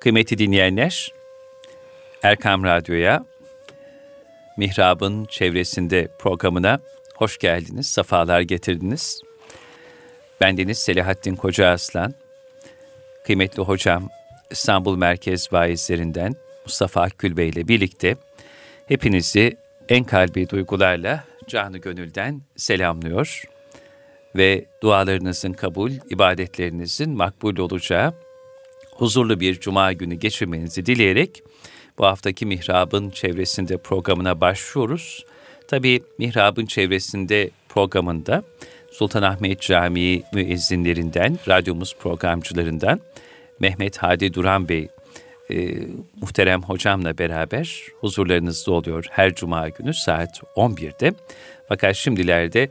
Kıymetli 0.00 0.38
dinleyenler, 0.38 1.12
Erkam 2.22 2.64
Radyo'ya, 2.64 3.24
Mihrab'ın 4.56 5.24
çevresinde 5.24 6.08
programına 6.18 6.80
hoş 7.14 7.38
geldiniz, 7.38 7.86
safalar 7.86 8.40
getirdiniz. 8.40 9.22
Bendeniz 10.40 10.78
Selahattin 10.78 11.36
Koca 11.36 11.68
Aslan, 11.68 12.14
kıymetli 13.24 13.62
hocam 13.62 14.08
İstanbul 14.50 14.96
Merkez 14.96 15.52
Vaizlerinden 15.52 16.34
Mustafa 16.64 17.02
Akgül 17.02 17.36
Bey 17.36 17.48
ile 17.48 17.68
birlikte 17.68 18.16
hepinizi 18.86 19.56
en 19.88 20.04
kalbi 20.04 20.48
duygularla 20.48 21.24
canı 21.46 21.78
gönülden 21.78 22.42
selamlıyor 22.56 23.44
ve 24.36 24.64
dualarınızın 24.82 25.52
kabul, 25.52 25.90
ibadetlerinizin 26.10 27.10
makbul 27.10 27.56
olacağı 27.56 28.14
huzurlu 29.00 29.40
bir 29.40 29.60
cuma 29.60 29.92
günü 29.92 30.14
geçirmenizi 30.14 30.86
dileyerek 30.86 31.42
bu 31.98 32.06
haftaki 32.06 32.46
Mihrab'ın 32.46 33.10
çevresinde 33.10 33.76
programına 33.76 34.40
başlıyoruz. 34.40 35.24
Tabii 35.68 36.02
Mihrab'ın 36.18 36.66
çevresinde 36.66 37.50
programında 37.68 38.42
Sultanahmet 38.90 39.60
Camii 39.60 40.22
müezzinlerinden, 40.32 41.38
radyomuz 41.48 41.96
programcılarından 41.96 43.00
Mehmet 43.60 43.96
Hadi 43.96 44.34
Duran 44.34 44.68
Bey 44.68 44.88
e, 45.50 45.70
muhterem 46.20 46.62
hocamla 46.62 47.18
beraber 47.18 47.82
huzurlarınızda 48.00 48.72
oluyor 48.72 49.06
her 49.10 49.34
cuma 49.34 49.68
günü 49.68 49.94
saat 49.94 50.40
11'de. 50.56 51.12
Fakat 51.68 51.96
şimdilerde 51.96 52.68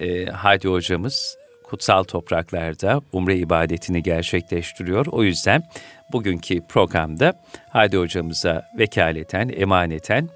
e, 0.00 0.24
Hadi 0.24 0.68
hocamız 0.68 1.39
kutsal 1.70 2.02
topraklarda 2.04 3.00
umre 3.12 3.36
ibadetini 3.36 4.02
gerçekleştiriyor. 4.02 5.06
O 5.06 5.22
yüzden 5.22 5.62
bugünkü 6.12 6.60
programda 6.68 7.34
Hadi 7.68 7.96
hocamıza 7.96 8.62
vekaleten, 8.78 9.50
emaneten 9.56 10.28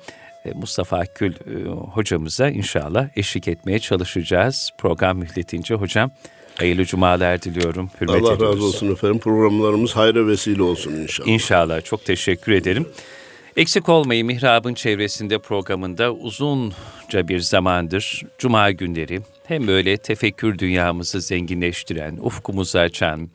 e, 0.45 0.53
Mustafa 0.53 0.99
Akgül 0.99 1.33
e, 1.33 1.69
hocamıza 1.69 2.49
inşallah 2.49 3.09
eşlik 3.17 3.49
etmeye 3.49 3.79
çalışacağız. 3.79 4.71
Program 4.79 5.19
mühletince 5.19 5.75
hocam 5.75 6.11
hayırlı 6.55 6.85
cumalar 6.85 7.43
diliyorum. 7.43 7.91
Hürmet 8.01 8.23
Allah 8.23 8.35
ediyoruz. 8.35 8.57
razı 8.57 8.67
olsun 8.67 8.93
efendim. 8.93 9.19
Programlarımız 9.19 9.97
hayra 9.97 10.27
vesile 10.27 10.63
olsun 10.63 10.93
inşallah. 10.93 11.29
İnşallah. 11.29 11.85
Çok 11.85 12.05
teşekkür 12.05 12.53
ederim. 12.53 12.87
Eksik 13.57 13.89
olmayı 13.89 14.25
Mihrab'ın 14.25 14.75
çevresinde 14.75 15.39
programında 15.39 16.13
uzunca 16.13 17.29
bir 17.29 17.41
zamandır 17.41 18.23
Cuma 18.39 18.71
günleri 18.71 19.21
hem 19.47 19.67
böyle 19.67 19.97
tefekkür 19.97 20.59
dünyamızı 20.59 21.21
zenginleştiren, 21.21 22.17
ufkumuzu 22.17 22.79
açan, 22.79 23.31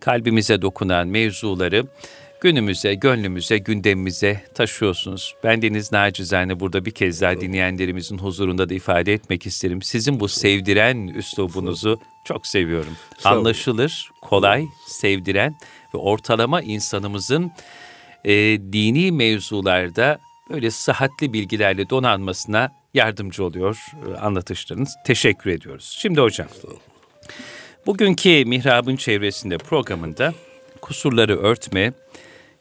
kalbimize 0.00 0.62
dokunan 0.62 1.08
mevzuları 1.08 1.86
günümüze, 2.40 2.94
gönlümüze, 2.94 3.58
gündemimize 3.58 4.44
taşıyorsunuz. 4.54 5.34
Ben 5.44 5.62
Deniz 5.62 5.92
nacizane 5.92 6.60
burada 6.60 6.84
bir 6.84 6.90
kez 6.90 7.20
daha 7.20 7.40
dinleyenlerimizin 7.40 8.18
huzurunda 8.18 8.68
da 8.68 8.74
ifade 8.74 9.12
etmek 9.12 9.46
isterim. 9.46 9.82
Sizin 9.82 10.20
bu 10.20 10.28
sevdiren 10.28 11.06
üslubunuzu 11.08 12.00
çok 12.24 12.46
seviyorum. 12.46 12.96
Anlaşılır, 13.24 14.10
kolay, 14.22 14.64
sevdiren 14.86 15.56
ve 15.94 15.98
ortalama 15.98 16.62
insanımızın 16.62 17.52
e, 18.24 18.32
dini 18.72 19.12
mevzularda 19.12 20.18
böyle 20.50 20.70
sıhhatli 20.70 21.32
bilgilerle 21.32 21.90
donanmasına 21.90 22.70
yardımcı 22.94 23.44
oluyor 23.44 23.78
e, 24.08 24.18
anlatışlarınız. 24.18 24.96
Teşekkür 25.04 25.50
ediyoruz. 25.50 25.96
Şimdi 25.98 26.20
hocam, 26.20 26.48
bugünkü 27.86 28.44
Mihrab'ın 28.44 28.96
çevresinde 28.96 29.58
programında 29.58 30.34
kusurları 30.80 31.38
örtme, 31.38 31.92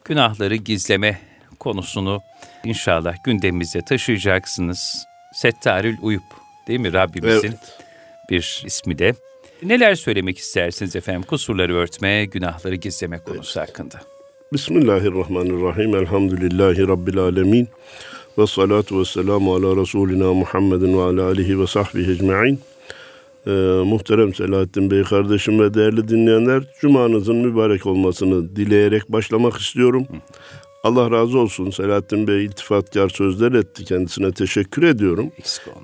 günahları 0.06 0.56
gizleme 0.56 1.20
konusunu 1.59 2.22
inşallah 2.64 3.16
gündemimize 3.23 3.81
taşıyacaksınız. 3.81 5.06
Settarül 5.34 5.98
Uyup 6.02 6.23
değil 6.68 6.80
mi 6.80 6.94
Rabbimizin 6.94 7.47
evet. 7.47 7.78
bir 8.30 8.63
ismi 8.66 9.00
de. 9.00 9.13
Neler 9.63 9.96
söylemek 9.96 10.38
istersiniz 10.38 10.96
efendim 10.96 11.24
kusurları 11.24 11.75
örtme, 11.75 12.25
günahları 12.25 12.75
gizleme 12.75 13.19
konusu 13.19 13.59
evet. 13.59 13.69
hakkında? 13.69 14.02
Bismillahirrahmanirrahim. 14.53 15.96
Elhamdülillahi 15.96 16.88
Rabbil 16.88 17.18
alemin. 17.18 17.69
Ve 18.38 18.47
salatu 18.47 18.99
ve 18.99 19.05
selamu 19.05 19.53
ala 19.55 19.81
Resulina 19.81 20.33
Muhammedin 20.33 20.97
ve 20.97 21.01
ala 21.01 21.23
alihi 21.23 21.59
ve 21.59 21.67
sahbihi 21.67 22.11
ecma'in. 22.11 22.59
Ee, 23.47 23.51
muhterem 23.85 24.33
Selahattin 24.33 24.91
Bey 24.91 25.03
kardeşim 25.03 25.59
ve 25.59 25.73
değerli 25.73 26.07
dinleyenler, 26.07 26.63
Cuma'nızın 26.81 27.35
mübarek 27.35 27.85
olmasını 27.85 28.55
dileyerek 28.55 29.09
başlamak 29.09 29.57
istiyorum. 29.57 30.07
Allah 30.83 31.11
razı 31.11 31.39
olsun 31.39 31.69
Selahattin 31.69 32.27
Bey 32.27 32.45
iltifatkar 32.45 33.09
sözler 33.09 33.51
etti. 33.51 33.85
Kendisine 33.85 34.31
teşekkür 34.31 34.83
ediyorum. 34.83 35.31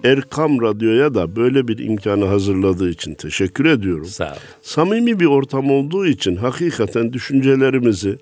Erkam 0.03 0.61
Radyo'ya 0.61 1.13
da 1.13 1.35
böyle 1.35 1.67
bir 1.67 1.77
imkanı 1.77 2.25
hazırladığı 2.25 2.89
için 2.89 3.13
teşekkür 3.13 3.65
ediyorum. 3.65 4.05
Sağ 4.05 4.25
olun. 4.25 4.37
Samimi 4.61 5.19
bir 5.19 5.25
ortam 5.25 5.71
olduğu 5.71 6.05
için 6.05 6.35
hakikaten 6.35 7.13
düşüncelerimizi 7.13 8.17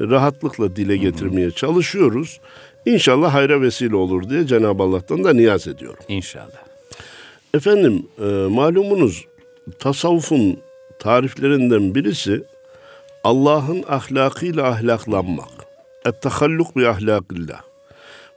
rahatlıkla 0.00 0.76
dile 0.76 0.96
getirmeye 0.96 1.50
çalışıyoruz. 1.50 2.40
İnşallah 2.88 3.34
hayra 3.34 3.60
vesile 3.60 3.96
olur 3.96 4.30
diye 4.30 4.46
Cenab-ı 4.46 4.82
Allah'tan 4.82 5.24
da 5.24 5.32
niyaz 5.32 5.68
ediyorum. 5.68 6.04
İnşallah. 6.08 6.64
Efendim 7.54 8.06
e, 8.18 8.24
malumunuz 8.50 9.24
tasavvufun 9.78 10.60
tariflerinden 10.98 11.94
birisi 11.94 12.42
Allah'ın 13.24 13.84
ahlakıyla 13.88 14.66
ahlaklanmak. 14.66 15.48
Et-tehalluk 16.06 16.76
bi 16.76 16.88
ahlakillah. 16.88 17.60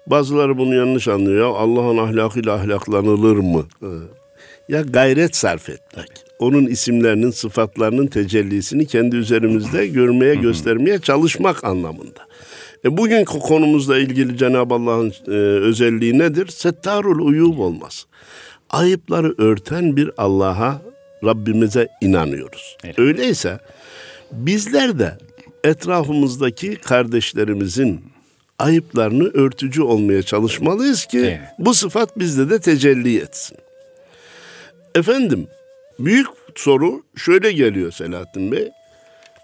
Bazıları 0.08 0.58
bunu 0.58 0.76
yanlış 0.76 1.08
anlıyor. 1.08 1.54
Allah'ın 1.56 1.98
ahlakıyla 1.98 2.54
ahlaklanılır 2.54 3.36
mı? 3.36 3.66
E, 3.82 3.90
ya 4.70 4.82
gayret 4.82 5.36
sarf 5.36 5.70
etmek. 5.70 6.10
Onun 6.40 6.66
isimlerinin, 6.66 7.32
sıfatlarının 7.32 8.08
tecellisini 8.08 8.86
kendi 8.86 9.16
üzerimizde 9.16 9.88
görmeye, 9.88 10.36
göstermeye 10.36 11.00
çalışmak 11.00 11.64
anlamında. 11.64 12.31
E 12.86 12.98
bugünkü 12.98 13.40
konumuzla 13.40 13.98
ilgili 13.98 14.38
Cenab-ı 14.38 14.74
Allah'ın 14.74 15.14
e, 15.28 15.32
özelliği 15.62 16.20
nedir? 16.20 16.48
Settarul 16.48 17.28
uyub 17.28 17.58
olması. 17.58 18.08
Ayıpları 18.70 19.36
örten 19.38 19.98
bir 19.98 20.12
Allah'a, 20.18 20.82
Rabbimize 21.24 21.88
inanıyoruz. 22.02 22.78
Evet. 22.84 23.00
Öyleyse 23.00 23.60
bizler 24.32 25.00
de 25.00 25.18
etrafımızdaki 25.64 26.76
kardeşlerimizin 26.76 28.02
ayıplarını 28.60 29.24
örtücü 29.24 29.82
olmaya 29.82 30.24
çalışmalıyız 30.24 31.06
ki 31.06 31.20
evet. 31.20 31.40
bu 31.60 31.74
sıfat 31.74 32.20
bizde 32.20 32.50
de 32.50 32.60
tecelli 32.60 33.20
etsin. 33.20 33.58
Efendim, 34.96 35.48
büyük 36.00 36.28
soru 36.56 37.04
şöyle 37.16 37.52
geliyor 37.52 37.92
Selahattin 37.92 38.52
Bey. 38.52 38.70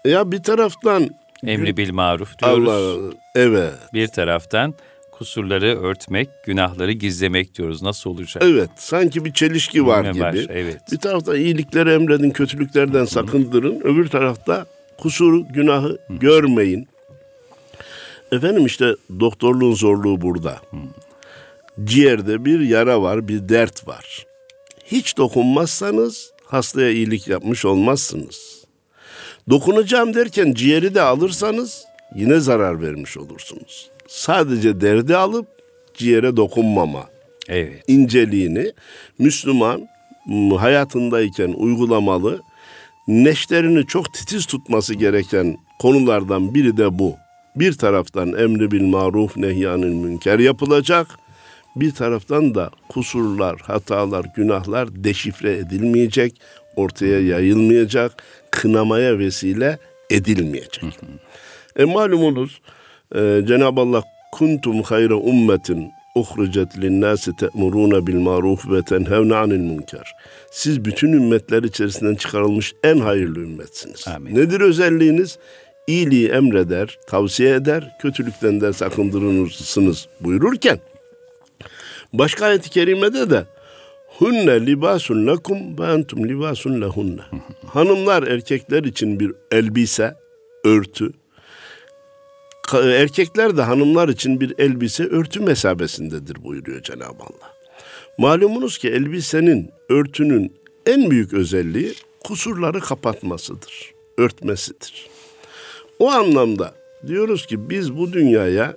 Ya 0.04 0.32
bir 0.32 0.42
taraftan 0.42 1.10
Emri 1.46 1.76
bil 1.76 1.92
maruf 1.92 2.38
diyoruz. 2.38 2.68
Allah, 2.68 3.12
evet. 3.34 3.72
Bir 3.92 4.08
taraftan 4.08 4.74
kusurları 5.12 5.80
örtmek, 5.82 6.28
günahları 6.46 6.92
gizlemek 6.92 7.54
diyoruz. 7.54 7.82
Nasıl 7.82 8.10
olacak? 8.10 8.42
Evet, 8.46 8.70
sanki 8.76 9.24
bir 9.24 9.32
çelişki 9.32 9.86
var 9.86 10.12
gibi. 10.12 10.22
Var, 10.22 10.34
evet. 10.48 10.80
Bir 10.92 10.98
tarafta 10.98 11.36
iyilikleri 11.36 11.90
emredin, 11.90 12.30
kötülüklerden 12.30 13.04
sakındırın. 13.04 13.80
Öbür 13.80 14.08
tarafta 14.08 14.66
kusuru, 14.98 15.48
günahı 15.48 15.88
Hı. 15.88 16.14
görmeyin. 16.14 16.88
Efendim 18.32 18.66
işte 18.66 18.94
doktorluğun 19.20 19.74
zorluğu 19.74 20.20
burada. 20.20 20.60
Hı. 20.70 20.76
Ciğerde 21.84 22.44
bir 22.44 22.60
yara 22.60 23.02
var, 23.02 23.28
bir 23.28 23.48
dert 23.48 23.88
var. 23.88 24.26
Hiç 24.84 25.16
dokunmazsanız 25.16 26.32
hastaya 26.44 26.90
iyilik 26.90 27.28
yapmış 27.28 27.64
olmazsınız. 27.64 28.57
Dokunacağım 29.50 30.14
derken 30.14 30.52
ciğeri 30.52 30.94
de 30.94 31.02
alırsanız 31.02 31.84
yine 32.14 32.40
zarar 32.40 32.82
vermiş 32.82 33.16
olursunuz. 33.16 33.90
Sadece 34.08 34.80
derdi 34.80 35.16
alıp 35.16 35.46
ciğere 35.94 36.36
dokunmama. 36.36 37.06
Evet. 37.48 37.84
inceliğini 37.86 38.72
Müslüman 39.18 39.88
hayatındayken 40.56 41.52
uygulamalı. 41.52 42.40
Neşterini 43.08 43.86
çok 43.86 44.14
titiz 44.14 44.46
tutması 44.46 44.94
gereken 44.94 45.56
konulardan 45.80 46.54
biri 46.54 46.76
de 46.76 46.98
bu. 46.98 47.14
Bir 47.56 47.72
taraftan 47.72 48.32
emri 48.32 48.70
bil 48.70 48.84
maruf 48.84 49.36
nehyanil 49.36 49.92
münker 49.92 50.38
yapılacak. 50.38 51.06
Bir 51.76 51.90
taraftan 51.90 52.54
da 52.54 52.70
kusurlar, 52.88 53.60
hatalar, 53.60 54.26
günahlar 54.36 55.04
deşifre 55.04 55.56
edilmeyecek, 55.56 56.40
ortaya 56.76 57.20
yayılmayacak 57.20 58.22
kınamaya 58.50 59.18
vesile 59.18 59.78
edilmeyecek. 60.10 60.84
e 61.76 61.84
malumunuz 61.84 62.60
e, 63.14 63.42
Cenab-ı 63.48 63.80
Allah 63.80 64.02
kuntum 64.32 64.82
hayra 64.82 65.14
ummetin 65.14 65.90
uhricet 66.14 66.78
linnâsi 66.78 67.36
te'murûne 67.36 68.06
bil 68.06 68.16
maruf 68.16 68.70
ve 68.70 68.82
tenhevne 68.82 69.36
anil 69.36 69.60
münker. 69.60 70.12
Siz 70.50 70.84
bütün 70.84 71.12
ümmetler 71.12 71.62
içerisinden 71.62 72.14
çıkarılmış 72.14 72.74
en 72.84 72.98
hayırlı 72.98 73.40
ümmetsiniz. 73.40 74.08
Amin. 74.08 74.34
Nedir 74.34 74.60
özelliğiniz? 74.60 75.38
iyiliği 75.88 76.28
emreder, 76.28 76.98
tavsiye 77.06 77.54
eder, 77.54 77.96
kötülükten 78.00 78.60
de 78.60 78.72
sakındırırsınız 78.72 80.08
buyururken 80.20 80.78
başka 82.12 82.46
ayet-i 82.46 82.70
kerimede 82.70 83.30
de 83.30 83.44
hunne 84.18 84.66
libasun 84.66 85.26
lekum 85.26 85.78
ve 85.78 85.84
entum 85.84 86.28
libasun 86.28 86.80
lehunne. 86.80 87.22
Hanımlar 87.66 88.22
erkekler 88.22 88.84
için 88.84 89.20
bir 89.20 89.32
elbise, 89.50 90.16
örtü. 90.64 91.12
Erkekler 92.74 93.56
de 93.56 93.62
hanımlar 93.62 94.08
için 94.08 94.40
bir 94.40 94.54
elbise, 94.58 95.04
örtü 95.04 95.40
mesabesindedir 95.40 96.44
buyuruyor 96.44 96.82
Cenab-ı 96.82 97.22
Allah. 97.22 97.54
Malumunuz 98.18 98.78
ki 98.78 98.88
elbisenin, 98.88 99.70
örtünün 99.88 100.52
en 100.86 101.10
büyük 101.10 101.32
özelliği 101.32 101.94
kusurları 102.24 102.80
kapatmasıdır, 102.80 103.92
örtmesidir. 104.18 105.06
O 105.98 106.10
anlamda 106.10 106.74
diyoruz 107.06 107.46
ki 107.46 107.70
biz 107.70 107.96
bu 107.96 108.12
dünyaya 108.12 108.76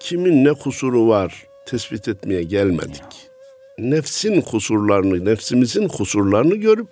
kimin 0.00 0.44
ne 0.44 0.52
kusuru 0.52 1.08
var 1.08 1.46
tespit 1.66 2.08
etmeye 2.08 2.42
gelmedik. 2.42 3.27
Nefsin 3.78 4.40
kusurlarını, 4.40 5.24
nefsimizin 5.24 5.88
kusurlarını 5.88 6.54
görüp 6.56 6.86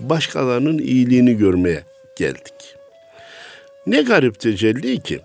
başkalarının 0.00 0.78
iyiliğini 0.78 1.36
görmeye 1.36 1.84
geldik. 2.16 2.76
Ne 3.86 4.02
garip 4.02 4.40
tecelli 4.40 5.00
ki 5.00 5.20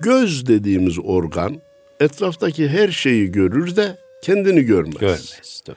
göz 0.00 0.46
dediğimiz 0.46 0.98
organ 0.98 1.62
etraftaki 2.00 2.68
her 2.68 2.88
şeyi 2.88 3.32
görür 3.32 3.76
de 3.76 3.96
kendini 4.22 4.62
görmez. 4.62 4.98
Görmez. 4.98 5.62
Tabii. 5.64 5.76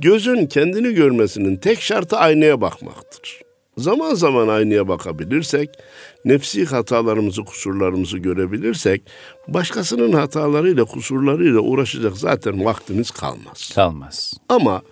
Gözün 0.00 0.46
kendini 0.46 0.94
görmesinin 0.94 1.56
tek 1.56 1.80
şartı 1.80 2.16
aynaya 2.16 2.60
bakmaktır. 2.60 3.40
Zaman 3.80 4.14
zaman 4.14 4.48
aynaya 4.48 4.88
bakabilirsek, 4.88 5.70
nefsi 6.24 6.64
hatalarımızı, 6.64 7.44
kusurlarımızı 7.44 8.18
görebilirsek, 8.18 9.02
başkasının 9.48 10.12
hatalarıyla, 10.12 10.84
kusurlarıyla 10.84 11.60
uğraşacak 11.60 12.16
zaten 12.16 12.64
vaktimiz 12.64 13.10
kalmaz. 13.10 13.72
Kalmaz. 13.74 14.34
Ama 14.48 14.82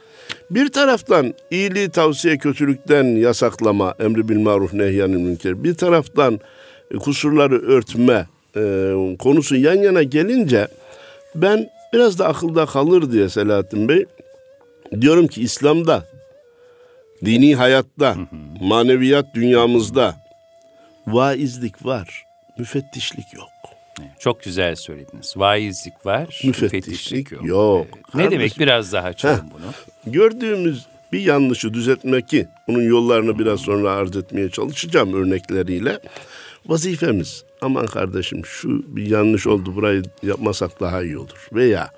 bir 0.51 0.69
taraftan 0.69 1.35
iyiliği 1.51 1.91
tavsiye, 1.91 2.39
kötülükten 2.39 3.05
yasaklama, 3.05 3.95
emri 4.01 4.29
bil 4.29 4.39
maruf, 4.39 4.73
nehyanil 4.73 5.17
münker, 5.17 5.65
bir 5.65 5.75
taraftan 5.75 6.41
kusurları 7.01 7.63
örtme 7.63 8.27
e, 8.57 8.93
konusu 9.19 9.57
yan 9.57 9.75
yana 9.75 10.03
gelince 10.03 10.69
ben 11.35 11.71
biraz 11.93 12.19
da 12.19 12.29
akılda 12.29 12.67
kalır 12.67 13.13
diye 13.13 13.29
Selahattin 13.29 13.89
Bey 13.89 14.05
diyorum 15.01 15.27
ki 15.27 15.43
İslam'da 15.43 16.05
dini 17.25 17.57
hayatta, 17.57 18.17
maneviyat 18.61 19.35
dünyamızda 19.35 20.17
vaizlik 21.07 21.87
var, 21.87 22.25
müfettişlik 22.59 23.35
yok. 23.35 23.49
Çok 24.19 24.43
güzel 24.43 24.77
söylediniz. 24.77 25.35
Vaizlik 25.37 26.07
var, 26.07 26.21
Müfettişlik 26.45 26.63
müfettişlik 26.63 27.33
yok. 27.33 27.45
yok. 27.47 27.87
Evet. 27.93 27.95
Ne 28.07 28.13
Kardeşim. 28.13 28.31
demek 28.31 28.59
biraz 28.59 28.93
daha 28.93 29.07
açalım 29.07 29.47
bunu. 29.55 29.73
Gördüğümüz 30.15 30.87
bir 31.13 31.21
yanlışı 31.21 31.75
düzeltmek 31.75 32.29
ki 32.29 32.49
bunun 32.69 32.83
yollarını 32.83 33.39
biraz 33.39 33.61
sonra 33.61 33.91
arz 33.91 34.17
etmeye 34.17 34.51
çalışacağım 34.51 35.15
örnekleriyle. 35.15 35.99
Vazifemiz 36.67 37.45
aman 37.61 37.87
kardeşim 37.87 38.45
şu 38.47 38.97
bir 38.97 39.07
yanlış 39.07 39.47
oldu 39.47 39.75
burayı 39.77 40.03
yapmasak 40.23 40.81
daha 40.81 41.03
iyi 41.03 41.19
olur. 41.19 41.49
Veya 41.53 41.91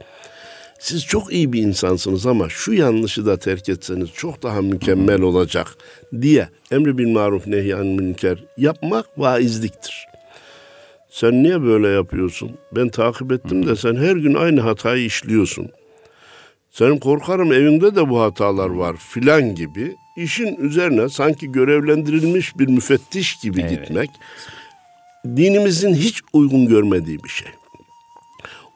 siz 0.80 1.06
çok 1.06 1.32
iyi 1.32 1.52
bir 1.52 1.62
insansınız 1.62 2.26
ama 2.26 2.48
şu 2.48 2.72
yanlışı 2.72 3.26
da 3.26 3.36
terk 3.36 3.68
etseniz 3.68 4.08
çok 4.14 4.42
daha 4.42 4.62
mükemmel 4.62 5.20
olacak 5.20 5.76
diye 6.20 6.48
emri 6.70 6.98
bil 6.98 7.08
maruf 7.08 7.46
nehyan 7.46 7.86
münker 7.86 8.44
yapmak 8.56 9.18
vaizliktir. 9.18 10.06
Sen 11.10 11.42
niye 11.42 11.62
böyle 11.62 11.88
yapıyorsun? 11.88 12.50
Ben 12.72 12.88
takip 12.88 13.32
ettim 13.32 13.66
de 13.66 13.76
sen 13.76 13.96
her 13.96 14.16
gün 14.16 14.34
aynı 14.34 14.60
hatayı 14.60 15.04
işliyorsun. 15.04 15.68
Senin 16.70 16.98
korkarım 16.98 17.52
evinde 17.52 17.96
de 17.96 18.08
bu 18.08 18.20
hatalar 18.20 18.68
var 18.70 18.96
filan 18.96 19.54
gibi 19.54 19.96
işin 20.16 20.56
üzerine 20.56 21.08
sanki 21.08 21.52
görevlendirilmiş 21.52 22.58
bir 22.58 22.68
müfettiş 22.68 23.36
gibi 23.42 23.60
Evet. 23.60 23.70
gitmek 23.70 24.10
dinimizin 25.26 25.94
hiç 25.94 26.20
uygun 26.32 26.66
görmediği 26.66 27.24
bir 27.24 27.28
şey. 27.28 27.48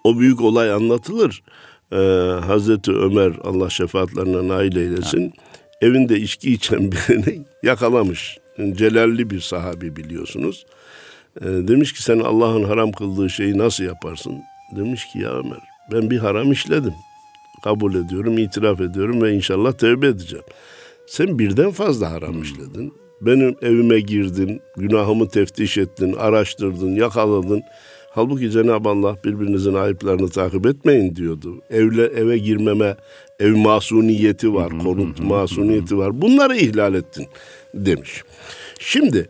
O 0.05 0.19
büyük 0.19 0.41
olay 0.41 0.73
anlatılır. 0.73 1.43
Ee, 1.93 1.97
Hazreti 2.47 2.93
Ömer 2.93 3.33
Allah 3.45 3.71
şefaatlerine 3.71 4.49
nail 4.49 4.77
eylesin. 4.77 5.33
Evinde 5.81 6.21
içki 6.21 6.53
içen 6.53 6.93
birini 6.93 7.43
yakalamış. 7.63 8.39
Celalli 8.73 9.31
bir 9.31 9.41
sahabi 9.41 9.97
biliyorsunuz. 9.97 10.67
Ee, 11.41 11.45
demiş 11.45 11.93
ki 11.93 12.03
sen 12.03 12.19
Allah'ın 12.19 12.65
haram 12.65 12.93
kıldığı 12.93 13.31
şeyi 13.31 13.59
nasıl 13.59 13.85
yaparsın? 13.85 14.35
Demiş 14.77 15.07
ki 15.13 15.19
ya 15.19 15.31
Ömer 15.31 15.75
ben 15.93 16.11
bir 16.11 16.19
haram 16.19 16.53
işledim. 16.53 16.95
Kabul 17.65 17.95
ediyorum, 17.95 18.39
itiraf 18.39 18.81
ediyorum 18.81 19.23
ve 19.23 19.33
inşallah 19.33 19.73
tövbe 19.73 20.07
edeceğim. 20.07 20.45
Sen 21.07 21.39
birden 21.39 21.71
fazla 21.71 22.11
haram 22.11 22.43
işledin. 22.43 22.93
Benim 23.21 23.57
evime 23.63 24.01
girdin, 24.01 24.61
günahımı 24.77 25.29
teftiş 25.29 25.79
ettin, 25.79 26.13
araştırdın, 26.13 26.95
yakaladın. 26.95 27.63
Halbuki 28.14 28.50
Cenab-ı 28.50 28.88
Allah 28.88 29.16
birbirinizin 29.25 29.75
ayıplarını 29.75 30.28
takip 30.28 30.66
etmeyin 30.66 31.16
diyordu. 31.16 31.62
Evle 31.70 32.05
eve 32.05 32.38
girmeme 32.38 32.96
ev 33.40 33.56
masuniyeti 33.56 34.55
var, 34.55 34.78
konut 34.78 35.20
masuniyeti 35.20 35.99
var. 35.99 36.22
Bunları 36.22 36.56
ihlal 36.56 36.94
ettin 36.94 37.26
demiş. 37.75 38.22
Şimdi 38.78 39.28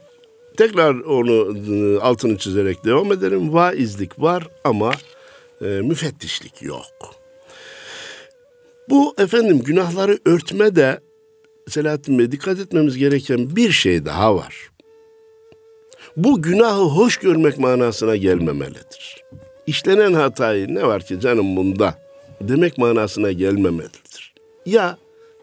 tekrar 0.56 0.94
onu 0.94 1.58
e, 1.74 1.98
altını 2.00 2.38
çizerek 2.38 2.84
devam 2.84 3.12
edelim. 3.12 3.52
Vaizlik 3.52 4.20
var 4.20 4.48
ama 4.64 4.92
e, 5.60 5.64
müfettişlik 5.64 6.62
yok. 6.62 7.14
Bu 8.90 9.14
efendim 9.18 9.58
günahları 9.58 10.18
örtme 10.24 10.76
de 10.76 11.00
Selahattin 11.68 12.18
Bey 12.18 12.32
dikkat 12.32 12.58
etmemiz 12.58 12.96
gereken 12.96 13.56
bir 13.56 13.70
şey 13.70 14.04
daha 14.04 14.36
var. 14.36 14.73
Bu 16.16 16.42
günahı 16.42 16.82
hoş 16.82 17.16
görmek 17.16 17.58
manasına 17.58 18.16
gelmemelidir. 18.16 19.24
İşlenen 19.66 20.12
hatayı 20.12 20.74
ne 20.74 20.86
var 20.86 21.02
ki 21.02 21.20
canım 21.20 21.56
bunda 21.56 21.94
demek 22.40 22.78
manasına 22.78 23.32
gelmemelidir. 23.32 24.34
Ya 24.66 24.98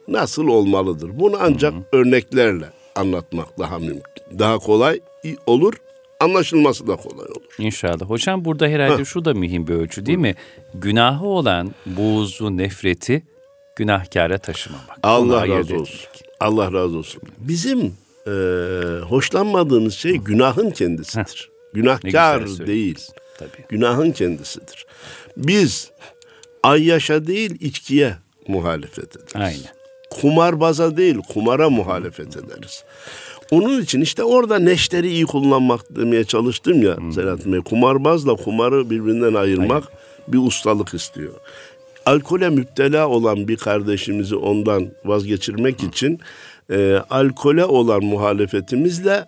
nasıl 0.07 0.47
olmalıdır? 0.47 1.09
Bunu 1.13 1.38
ancak 1.41 1.73
örneklerle 1.91 2.65
anlatmak 2.95 3.59
daha 3.59 3.79
mümkün. 3.79 4.39
Daha 4.39 4.59
kolay 4.59 5.00
olur, 5.45 5.73
anlaşılması 6.19 6.88
da 6.88 6.95
kolay 6.95 7.25
olur. 7.25 7.56
İnşallah. 7.59 8.01
Hocam 8.01 8.45
burada 8.45 8.67
herhalde 8.67 9.05
şu 9.05 9.25
da 9.25 9.34
mühim 9.34 9.67
bir 9.67 9.74
ölçü 9.74 10.05
değil 10.05 10.17
mi? 10.17 10.36
Günahı 10.74 11.25
olan 11.25 11.72
buğzu, 11.86 12.57
nefreti 12.57 13.24
günahkara 13.75 14.38
taşımamak. 14.38 15.00
Allah 15.03 15.48
razı 15.48 15.53
etmek. 15.63 15.79
olsun. 15.81 16.00
Allah 16.39 16.74
razı 16.74 16.98
olsun. 16.98 17.22
Bizim 17.38 17.93
e, 18.28 18.32
hoşlanmadığımız 19.00 19.94
şey 19.94 20.18
günahın 20.18 20.72
kendisidir. 20.72 21.50
Ne 21.74 21.82
Günahkar 21.82 22.48
değil. 22.48 23.00
Tabii. 23.38 23.66
Günahın 23.70 24.12
kendisidir. 24.12 24.86
Biz 25.38 25.92
ayyaşa 26.63 27.28
değil 27.28 27.58
içkiye 27.60 28.16
muhalefet 28.48 29.16
ederiz. 29.16 29.36
Aynen. 29.36 29.74
Kumarbaza 30.10 30.98
değil 30.98 31.18
kumara 31.34 31.70
muhalefet 31.70 32.38
ederiz. 32.38 32.84
Onun 33.51 33.82
için 33.82 34.01
işte 34.01 34.24
orada 34.24 34.60
neşteri 34.60 35.10
iyi 35.10 35.25
kullanmak 35.25 35.96
demeye 35.96 36.24
çalıştım 36.24 36.84
ya 36.84 36.98
Selahattin 37.16 37.54
Bey. 37.54 37.62
Kumarbazla 37.62 38.36
kumarı 38.36 38.90
birbirinden 38.90 39.34
ayırmak 39.34 39.84
bir 40.28 40.38
ustalık 40.38 40.94
istiyor. 40.94 41.34
Alkole 42.06 42.50
müptela 42.50 43.08
olan 43.08 43.48
bir 43.48 43.58
kardeşimizi 43.58 44.36
ondan 44.36 44.90
vazgeçirmek 45.06 45.84
için 45.84 46.20
e, 46.70 47.01
alkole 47.10 47.65
olan 47.65 48.03
muhalefetimizle 48.03 49.25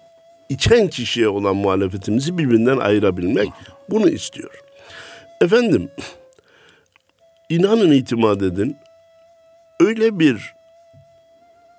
içen 0.50 0.88
kişiye 0.88 1.28
olan 1.28 1.56
muhalefetimizi 1.56 2.38
birbirinden 2.38 2.78
ayırabilmek 2.78 3.50
bunu 3.90 4.10
istiyor. 4.10 4.60
Efendim 5.42 5.90
inanın 7.50 7.92
itimat 7.92 8.42
edin 8.42 8.78
öyle 9.80 10.20
bir 10.20 10.54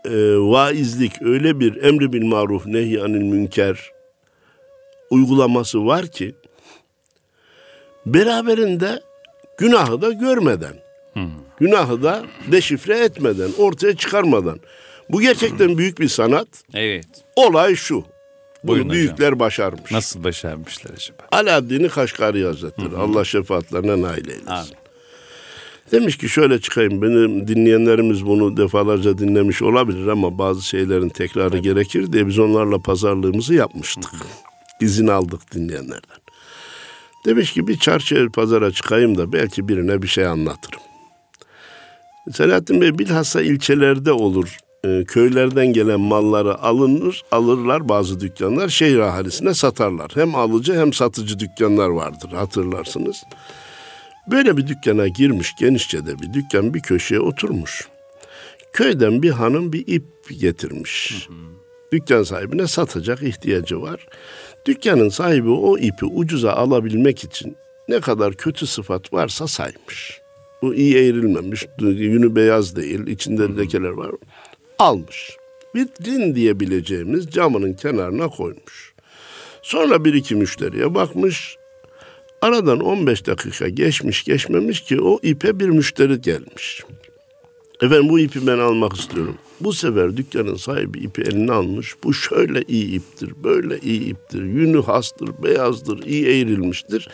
e, 0.04 0.12
vaizlik, 0.36 1.22
öyle 1.22 1.60
bir 1.60 1.82
emri 1.82 2.12
bil 2.12 2.24
maruf 2.24 2.66
nehy 2.66 3.00
anil 3.00 3.22
münker 3.22 3.90
uygulaması 5.10 5.86
var 5.86 6.06
ki 6.06 6.34
beraberinde 8.06 9.00
günahı 9.58 10.02
da 10.02 10.12
görmeden, 10.12 10.74
günahı 11.58 12.02
da 12.02 12.22
deşifre 12.52 12.98
etmeden, 12.98 13.50
ortaya 13.58 13.96
çıkarmadan. 13.96 14.60
Bu 15.10 15.20
gerçekten 15.20 15.78
büyük 15.78 16.00
bir 16.00 16.08
sanat. 16.08 16.48
Evet. 16.74 17.06
Olay 17.36 17.74
şu. 17.76 17.94
Bunu 17.96 18.04
Buyurun 18.64 18.88
hocam. 18.88 18.96
büyükler 18.96 19.38
başarmış. 19.38 19.92
Nasıl 19.92 20.24
başarmışlar 20.24 20.90
acaba? 20.90 21.18
Alaaddin-i 21.32 21.88
Kaşgari 21.88 22.44
Hazretleri. 22.44 22.96
Allah 22.96 23.24
şefaatlerine 23.24 24.02
nail 24.02 24.28
eylesin. 24.28 24.46
Amin. 24.46 24.74
Demiş 25.92 26.18
ki 26.18 26.28
şöyle 26.28 26.60
çıkayım. 26.60 27.02
Benim 27.02 27.48
dinleyenlerimiz 27.48 28.26
bunu 28.26 28.56
defalarca 28.56 29.18
dinlemiş 29.18 29.62
olabilir 29.62 30.06
ama 30.06 30.38
bazı 30.38 30.62
şeylerin 30.62 31.08
tekrarı 31.08 31.58
gerekir 31.58 32.12
diye 32.12 32.26
biz 32.26 32.38
onlarla 32.38 32.78
pazarlığımızı 32.78 33.54
yapmıştık. 33.54 34.10
İzin 34.80 35.06
aldık 35.06 35.54
dinleyenlerden. 35.54 36.18
Demiş 37.26 37.52
ki 37.52 37.66
bir 37.68 37.78
çarşıya 37.78 38.28
pazara 38.28 38.70
çıkayım 38.70 39.18
da 39.18 39.32
belki 39.32 39.68
birine 39.68 40.02
bir 40.02 40.08
şey 40.08 40.26
anlatırım. 40.26 40.80
Selahattin 42.32 42.80
Bey 42.80 42.98
bilhassa 42.98 43.42
ilçelerde 43.42 44.12
olur. 44.12 44.56
E, 44.84 45.04
köylerden 45.04 45.66
gelen 45.66 46.00
malları 46.00 46.58
alınır, 46.62 47.22
alırlar 47.32 47.88
bazı 47.88 48.20
dükkanlar 48.20 48.68
şehir 48.68 48.98
ahalisine 48.98 49.54
satarlar. 49.54 50.10
Hem 50.14 50.34
alıcı 50.34 50.74
hem 50.74 50.92
satıcı 50.92 51.38
dükkanlar 51.38 51.88
vardır 51.88 52.32
hatırlarsınız. 52.32 53.22
Böyle 54.30 54.56
bir 54.56 54.66
dükkana 54.66 55.08
girmiş 55.08 55.54
genişçe 55.60 56.06
de 56.06 56.18
bir 56.18 56.32
dükkan 56.32 56.74
bir 56.74 56.80
köşeye 56.80 57.20
oturmuş. 57.20 57.88
Köyden 58.72 59.22
bir 59.22 59.30
hanım 59.30 59.72
bir 59.72 59.84
ip 59.86 60.04
getirmiş. 60.40 61.26
Hı 61.28 61.32
hı. 61.32 61.36
Dükkan 61.92 62.22
sahibine 62.22 62.66
satacak 62.66 63.22
ihtiyacı 63.22 63.82
var. 63.82 64.06
Dükkanın 64.66 65.08
sahibi 65.08 65.50
o 65.50 65.78
ipi 65.78 66.06
ucuza 66.06 66.52
alabilmek 66.52 67.24
için 67.24 67.56
ne 67.88 68.00
kadar 68.00 68.34
kötü 68.34 68.66
sıfat 68.66 69.12
varsa 69.12 69.46
saymış. 69.46 70.20
Bu 70.62 70.74
iyi 70.74 70.96
eğrilmemiş, 70.96 71.66
yünü 71.80 72.36
beyaz 72.36 72.76
değil, 72.76 73.06
içinde 73.06 73.56
lekeler 73.56 73.88
var. 73.88 74.10
Almış. 74.78 75.36
Vitrin 75.74 76.34
diyebileceğimiz 76.34 77.30
camının 77.30 77.74
kenarına 77.74 78.28
koymuş. 78.28 78.94
Sonra 79.62 80.04
bir 80.04 80.14
iki 80.14 80.34
müşteriye 80.34 80.94
bakmış. 80.94 81.56
Aradan 82.42 82.80
15 82.80 83.26
dakika 83.26 83.68
geçmiş 83.68 84.24
geçmemiş 84.24 84.80
ki 84.80 85.00
o 85.00 85.18
ipe 85.22 85.60
bir 85.60 85.68
müşteri 85.68 86.20
gelmiş. 86.20 86.82
Efendim 87.82 88.08
bu 88.08 88.18
ipi 88.18 88.46
ben 88.46 88.58
almak 88.58 88.96
istiyorum. 88.96 89.38
Bu 89.60 89.72
sefer 89.72 90.16
dükkanın 90.16 90.56
sahibi 90.56 90.98
ipi 90.98 91.22
eline 91.22 91.52
almış. 91.52 91.94
Bu 92.04 92.14
şöyle 92.14 92.62
iyi 92.62 92.94
iptir, 92.94 93.32
böyle 93.44 93.78
iyi 93.78 94.00
iptir. 94.00 94.42
Yünü 94.42 94.82
hastır, 94.82 95.42
beyazdır, 95.42 96.02
iyi 96.06 96.26
eğrilmiştir. 96.26 97.08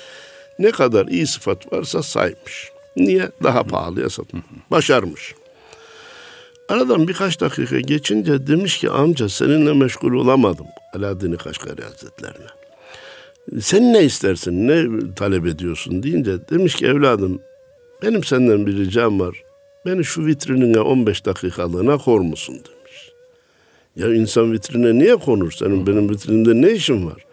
Ne 0.58 0.70
kadar 0.70 1.06
iyi 1.06 1.26
sıfat 1.26 1.72
varsa 1.72 2.02
saymış. 2.02 2.72
Niye? 2.96 3.30
Daha 3.42 3.64
pahalıya 3.64 4.10
satın. 4.10 4.42
Başarmış. 4.70 5.34
Aradan 6.70 7.08
birkaç 7.08 7.40
dakika 7.40 7.80
geçince 7.80 8.46
demiş 8.46 8.78
ki 8.78 8.90
amca 8.90 9.28
seninle 9.28 9.72
meşgul 9.72 10.12
olamadım. 10.12 10.66
Alaaddin 10.94 11.32
Kaşgari 11.32 11.82
Hazretlerine. 11.82 12.46
Sen 13.60 13.92
ne 13.92 14.04
istersin, 14.04 14.68
ne 14.68 14.84
talep 15.14 15.46
ediyorsun 15.46 16.02
deyince 16.02 16.48
demiş 16.50 16.74
ki 16.74 16.86
evladım 16.86 17.42
benim 18.02 18.24
senden 18.24 18.66
bir 18.66 18.76
ricam 18.76 19.20
var. 19.20 19.42
Beni 19.86 20.04
şu 20.04 20.26
vitrinine 20.26 20.80
15 20.80 21.24
dakikalığına 21.26 21.98
kor 21.98 22.20
musun 22.20 22.54
demiş. 22.54 23.12
Ya 23.96 24.14
insan 24.14 24.52
vitrine 24.52 24.98
niye 24.98 25.16
konur? 25.16 25.50
Senin 25.52 25.86
benim 25.86 26.10
vitrinimde 26.10 26.62
ne 26.68 26.72
işin 26.72 27.06
var? 27.06 27.24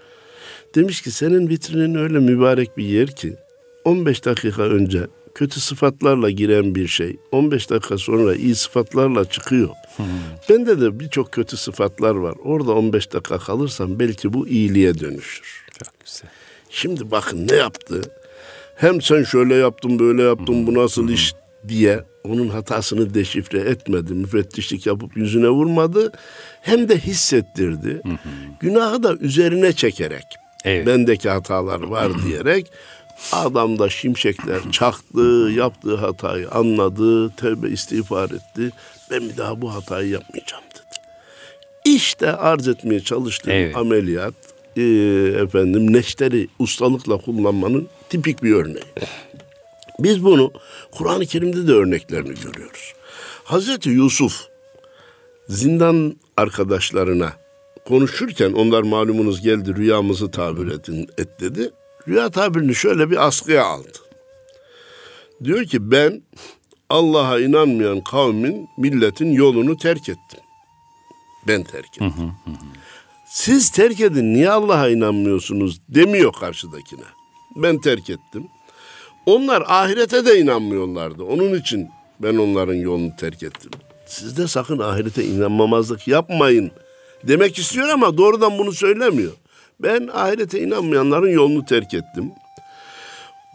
Demiş 0.75 1.01
ki 1.01 1.11
senin 1.11 1.49
vitrinin 1.49 1.95
öyle 1.95 2.19
mübarek 2.19 2.77
bir 2.77 2.85
yer 2.85 3.07
ki 3.07 3.35
15 3.85 4.25
dakika 4.25 4.63
önce 4.63 5.07
kötü 5.37 5.59
sıfatlarla 5.59 6.29
giren 6.29 6.75
bir 6.75 6.87
şey 6.87 7.17
15 7.31 7.69
dakika 7.69 7.97
sonra 7.97 8.35
iyi 8.35 8.55
sıfatlarla 8.55 9.29
çıkıyor. 9.29 9.69
Hmm. 9.95 10.05
Bende 10.49 10.81
de 10.81 10.99
birçok 10.99 11.31
kötü 11.31 11.57
sıfatlar 11.57 12.15
var. 12.15 12.35
Orada 12.43 12.71
15 12.71 13.13
dakika 13.13 13.37
kalırsam 13.37 13.99
belki 13.99 14.33
bu 14.33 14.47
iyiliğe 14.47 14.99
dönüşür. 14.99 15.65
Çok 15.83 15.99
güzel. 16.05 16.29
Şimdi 16.69 17.11
bakın 17.11 17.47
ne 17.47 17.55
yaptı? 17.55 18.01
Hem 18.75 19.01
sen 19.01 19.23
şöyle 19.23 19.55
yaptın 19.55 19.99
böyle 19.99 20.23
yaptın 20.23 20.53
hmm. 20.53 20.67
bu 20.67 20.73
nasıl 20.73 21.01
hmm. 21.07 21.13
iş 21.13 21.33
diye 21.67 22.03
onun 22.23 22.49
hatasını 22.49 23.13
deşifre 23.13 23.59
etmedi. 23.59 24.13
Müfettişlik 24.13 24.85
yapıp 24.85 25.17
yüzüne 25.17 25.49
vurmadı. 25.49 26.11
Hem 26.61 26.89
de 26.89 26.97
hissettirdi. 26.97 28.01
Hı 28.05 28.17
Günahı 28.59 29.03
da 29.03 29.15
üzerine 29.15 29.73
çekerek. 29.73 30.25
Evet. 30.65 30.87
Bendeki 30.87 31.29
hatalar 31.29 31.81
var 31.81 32.11
diyerek 32.25 32.71
adam 33.31 33.79
da 33.79 33.89
şimşekler 33.89 34.71
çaktı, 34.71 35.51
yaptığı 35.55 35.95
hatayı 35.95 36.51
anladı, 36.51 37.29
tövbe 37.29 37.69
istiğfar 37.69 38.29
etti. 38.29 38.71
Ben 39.11 39.29
bir 39.29 39.37
daha 39.37 39.61
bu 39.61 39.73
hatayı 39.73 40.09
yapmayacağım 40.09 40.63
dedi. 40.75 40.83
İşte 41.95 42.31
arz 42.35 42.67
etmeye 42.67 42.99
çalıştığım 42.99 43.53
evet. 43.53 43.75
ameliyat 43.75 44.33
e, 44.77 44.81
efendim 45.43 45.93
neşteri 45.93 46.47
ustalıkla 46.59 47.17
kullanmanın 47.17 47.87
tipik 48.09 48.43
bir 48.43 48.53
örneği. 48.53 48.83
Biz 49.99 50.23
bunu 50.23 50.51
Kur'an-ı 50.91 51.25
Kerim'de 51.25 51.67
de 51.67 51.71
örneklerini 51.71 52.33
görüyoruz. 52.43 52.93
Hazreti 53.43 53.89
Yusuf 53.89 54.47
zindan 55.49 56.15
arkadaşlarına 56.37 57.33
konuşurken 57.85 58.53
onlar 58.53 58.81
malumunuz 58.81 59.41
geldi 59.41 59.75
rüyamızı 59.75 60.31
tabir 60.31 60.67
edin, 60.67 61.09
et 61.17 61.39
dedi. 61.39 61.71
Rüya 62.07 62.29
tabirini 62.29 62.75
şöyle 62.75 63.11
bir 63.11 63.27
askıya 63.27 63.65
aldı. 63.65 63.97
Diyor 65.43 65.65
ki 65.65 65.91
ben 65.91 66.21
Allah'a 66.89 67.39
inanmayan 67.39 68.01
kavmin, 68.01 68.69
milletin 68.77 69.31
yolunu 69.31 69.77
terk 69.77 70.09
ettim. 70.09 70.39
Ben 71.47 71.63
terk 71.63 71.85
ettim. 71.85 72.13
Hı 72.17 72.21
hı 72.21 72.27
hı. 72.27 72.55
Siz 73.29 73.71
terk 73.71 73.99
edin 73.99 74.33
niye 74.33 74.49
Allah'a 74.49 74.89
inanmıyorsunuz 74.89 75.81
demiyor 75.89 76.33
karşıdakine. 76.33 77.03
Ben 77.55 77.81
terk 77.81 78.09
ettim. 78.09 78.47
Onlar 79.25 79.63
ahirete 79.67 80.25
de 80.25 80.39
inanmıyorlardı. 80.39 81.23
Onun 81.23 81.59
için 81.59 81.89
ben 82.19 82.37
onların 82.37 82.75
yolunu 82.75 83.15
terk 83.19 83.43
ettim. 83.43 83.71
Siz 84.05 84.37
de 84.37 84.47
sakın 84.47 84.79
ahirete 84.79 85.25
inanmamazlık 85.25 86.07
yapmayın 86.07 86.71
demek 87.23 87.57
istiyor 87.57 87.89
ama 87.89 88.17
doğrudan 88.17 88.57
bunu 88.57 88.71
söylemiyor. 88.71 89.31
Ben 89.79 90.09
ahirete 90.13 90.59
inanmayanların 90.59 91.29
yolunu 91.29 91.65
terk 91.65 91.93
ettim. 91.93 92.31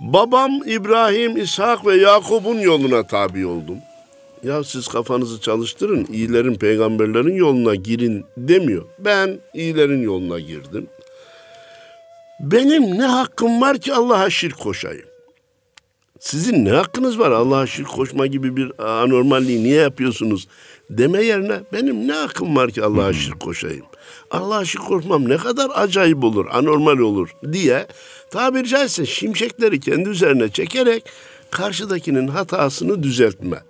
Babam 0.00 0.50
İbrahim, 0.66 1.36
İshak 1.36 1.86
ve 1.86 1.94
Yakup'un 1.94 2.58
yoluna 2.58 3.06
tabi 3.06 3.46
oldum. 3.46 3.78
Ya 4.42 4.64
siz 4.64 4.88
kafanızı 4.88 5.40
çalıştırın, 5.40 6.06
iyilerin, 6.12 6.54
peygamberlerin 6.54 7.34
yoluna 7.34 7.74
girin 7.74 8.24
demiyor. 8.36 8.84
Ben 8.98 9.40
iyilerin 9.54 10.02
yoluna 10.02 10.40
girdim. 10.40 10.86
Benim 12.40 12.98
ne 12.98 13.04
hakkım 13.04 13.60
var 13.60 13.78
ki 13.78 13.94
Allah'a 13.94 14.30
şirk 14.30 14.58
koşayım? 14.58 15.06
Sizin 16.20 16.64
ne 16.64 16.70
hakkınız 16.70 17.18
var 17.18 17.30
Allah'a 17.30 17.66
şirk 17.66 17.88
koşma 17.88 18.26
gibi 18.26 18.56
bir 18.56 18.72
anormalliği 19.02 19.64
niye 19.64 19.80
yapıyorsunuz 19.80 20.48
deme 20.90 21.22
yerine 21.22 21.60
benim 21.72 22.08
ne 22.08 22.12
hakkım 22.12 22.56
var 22.56 22.70
ki 22.70 22.84
Allah'a 22.84 23.12
şirk 23.12 23.40
koşayım? 23.40 23.86
Allah'a 24.32 24.64
şirk 24.64 24.86
koşmam 24.86 25.28
ne 25.28 25.36
kadar 25.36 25.70
acayip 25.74 26.24
olur, 26.24 26.46
anormal 26.50 26.98
olur 26.98 27.30
diye 27.52 27.86
tabiri 28.30 28.68
caizse 28.68 29.06
şimşekleri 29.06 29.80
kendi 29.80 30.08
üzerine 30.08 30.48
çekerek 30.48 31.04
karşıdakinin 31.50 32.28
hatasını 32.28 33.02
düzeltme. 33.02 33.62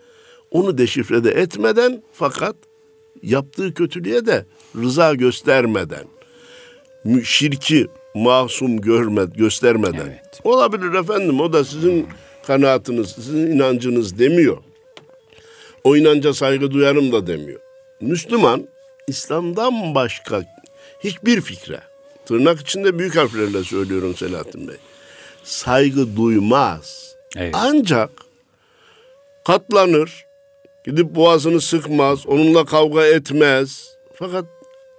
Onu 0.50 0.78
deşifrede 0.78 1.30
etmeden 1.30 2.02
fakat 2.12 2.56
yaptığı 3.22 3.74
kötülüğe 3.74 4.26
de 4.26 4.46
rıza 4.76 5.14
göstermeden, 5.14 6.04
şirki 7.24 7.86
masum 8.14 8.80
görme, 8.80 9.24
göstermeden. 9.24 10.06
Evet. 10.06 10.40
Olabilir 10.44 10.94
efendim 10.94 11.40
o 11.40 11.52
da 11.52 11.64
sizin 11.64 12.06
kanaatiniz, 12.46 13.08
sizin 13.08 13.46
inancınız 13.46 14.18
demiyor. 14.18 14.56
O 15.84 15.96
inanca 15.96 16.34
saygı 16.34 16.70
duyarım 16.70 17.12
da 17.12 17.26
demiyor. 17.26 17.60
Müslüman 18.00 18.68
İslam'dan 19.06 19.94
başka 19.94 20.42
hiçbir 21.04 21.40
fikre, 21.40 21.80
tırnak 22.26 22.60
içinde 22.60 22.98
büyük 22.98 23.16
harflerle 23.16 23.64
söylüyorum 23.64 24.16
Selahattin 24.16 24.68
Bey, 24.68 24.76
saygı 25.44 26.16
duymaz. 26.16 27.14
Evet. 27.36 27.54
Ancak 27.58 28.10
katlanır, 29.46 30.26
gidip 30.84 31.14
boğazını 31.14 31.60
sıkmaz, 31.60 32.26
onunla 32.26 32.64
kavga 32.64 33.06
etmez. 33.06 33.96
Fakat 34.14 34.44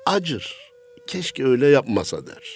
acır. 0.05 0.55
Keşke 1.07 1.45
öyle 1.45 1.67
yapmasa 1.67 2.27
der. 2.27 2.55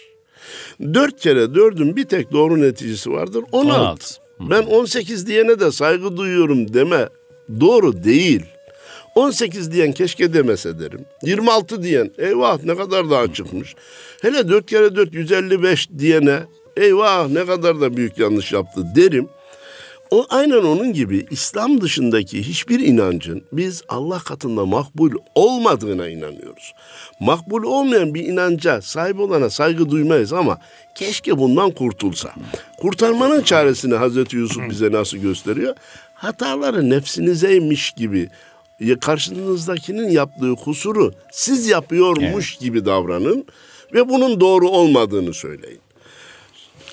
Dört 0.93 1.19
kere 1.19 1.55
dördün 1.55 1.95
bir 1.95 2.05
tek 2.05 2.31
doğru 2.31 2.61
neticesi 2.61 3.11
vardır. 3.11 3.43
16. 3.51 3.79
16. 3.79 4.15
Ben 4.39 4.63
18 4.63 5.27
diyene 5.27 5.59
de 5.59 5.71
saygı 5.71 6.17
duyuyorum 6.17 6.73
deme 6.73 7.09
doğru 7.59 8.03
değil. 8.03 8.45
18 9.17 9.71
diyen 9.71 9.91
keşke 9.91 10.33
demese 10.33 10.79
derim. 10.79 11.05
26 11.23 11.83
diyen 11.83 12.11
eyvah 12.17 12.63
ne 12.63 12.75
kadar 12.75 13.09
daha 13.09 13.33
çıkmış. 13.33 13.75
Hele 14.21 14.49
4 14.49 14.65
kere 14.65 14.95
4 14.95 15.13
155 15.13 15.89
diyene 15.97 16.39
eyvah 16.77 17.27
ne 17.29 17.45
kadar 17.45 17.81
da 17.81 17.97
büyük 17.97 18.17
yanlış 18.17 18.51
yaptı 18.51 18.81
derim. 18.95 19.29
O 20.11 20.25
aynen 20.29 20.63
onun 20.63 20.93
gibi 20.93 21.25
İslam 21.31 21.81
dışındaki 21.81 22.43
hiçbir 22.43 22.79
inancın 22.79 23.43
biz 23.51 23.83
Allah 23.89 24.19
katında 24.19 24.65
makbul 24.65 25.11
olmadığına 25.35 26.07
inanıyoruz. 26.07 26.73
Makbul 27.19 27.63
olmayan 27.63 28.13
bir 28.13 28.23
inanca 28.23 28.81
sahip 28.81 29.19
olana 29.19 29.49
saygı 29.49 29.89
duymayız 29.89 30.33
ama 30.33 30.57
keşke 30.95 31.37
bundan 31.37 31.71
kurtulsa. 31.71 32.33
Kurtarmanın 32.77 33.41
çaresini 33.41 33.95
Hazreti 33.95 34.35
Yusuf 34.35 34.69
bize 34.69 34.91
nasıl 34.91 35.17
gösteriyor? 35.17 35.75
Hataları 36.13 36.89
nefsinizeymiş 36.89 37.91
gibi 37.91 38.29
karşınızdakinin 39.01 40.09
yaptığı 40.09 40.55
kusuru 40.55 41.13
siz 41.31 41.67
yapıyormuş 41.67 42.51
evet. 42.51 42.61
gibi 42.61 42.85
davranın 42.85 43.45
Ve 43.93 44.09
bunun 44.09 44.39
doğru 44.39 44.69
olmadığını 44.69 45.33
söyleyin. 45.33 45.79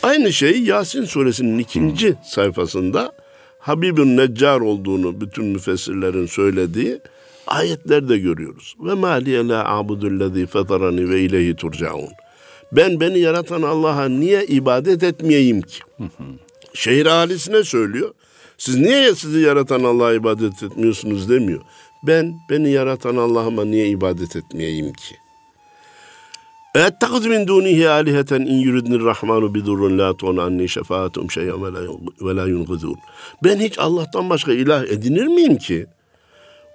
Aynı 0.02 0.32
şey 0.32 0.62
Yasin 0.62 1.04
suresinin 1.04 1.58
ikinci 1.58 2.14
sayfasında 2.24 3.12
Habibun 3.58 4.16
Neccar 4.16 4.60
olduğunu 4.60 5.20
bütün 5.20 5.44
müfessirlerin 5.44 6.26
söylediği 6.26 7.00
ayetlerde 7.46 8.18
görüyoruz. 8.18 8.74
Ve 8.80 8.94
maliye 8.94 9.48
la 9.48 9.68
abudullezî 9.76 10.46
fetarani 10.46 11.10
ve 11.10 11.20
ileyhi 11.20 11.56
turcaun. 11.56 12.08
Ben 12.72 13.00
beni 13.00 13.18
yaratan 13.18 13.62
Allah'a 13.62 14.08
niye 14.08 14.46
ibadet 14.46 15.02
etmeyeyim 15.02 15.62
ki? 15.62 15.78
Şehir 16.74 17.06
ahalisine 17.06 17.64
söylüyor. 17.64 18.14
Siz 18.58 18.76
niye 18.76 19.14
sizi 19.14 19.40
yaratan 19.40 19.84
Allah'a 19.84 20.12
ibadet 20.12 20.62
etmiyorsunuz 20.62 21.28
demiyor. 21.28 21.60
Ben 22.02 22.34
beni 22.50 22.70
yaratan 22.70 23.16
Allah'ıma 23.16 23.64
niye 23.64 23.88
ibadet 23.88 24.36
etmeyeyim 24.36 24.92
ki? 24.92 25.14
Ettekiz 26.74 27.26
min 27.26 27.46
dunihi 27.46 27.88
aliheten 27.88 28.40
in 28.40 28.58
yuridnir 28.58 29.00
rahmanu 29.00 29.54
bidurrun 29.54 29.98
la 29.98 30.16
tuğn 30.16 30.36
anni 30.36 30.68
şefaatum 30.68 31.30
şeyen 31.30 31.62
ve 32.20 32.36
la 32.36 32.46
yunqidun. 32.46 32.96
Ben 33.44 33.60
hiç 33.60 33.78
Allah'tan 33.78 34.30
başka 34.30 34.52
ilah 34.52 34.84
edinir 34.84 35.26
miyim 35.26 35.56
ki? 35.56 35.86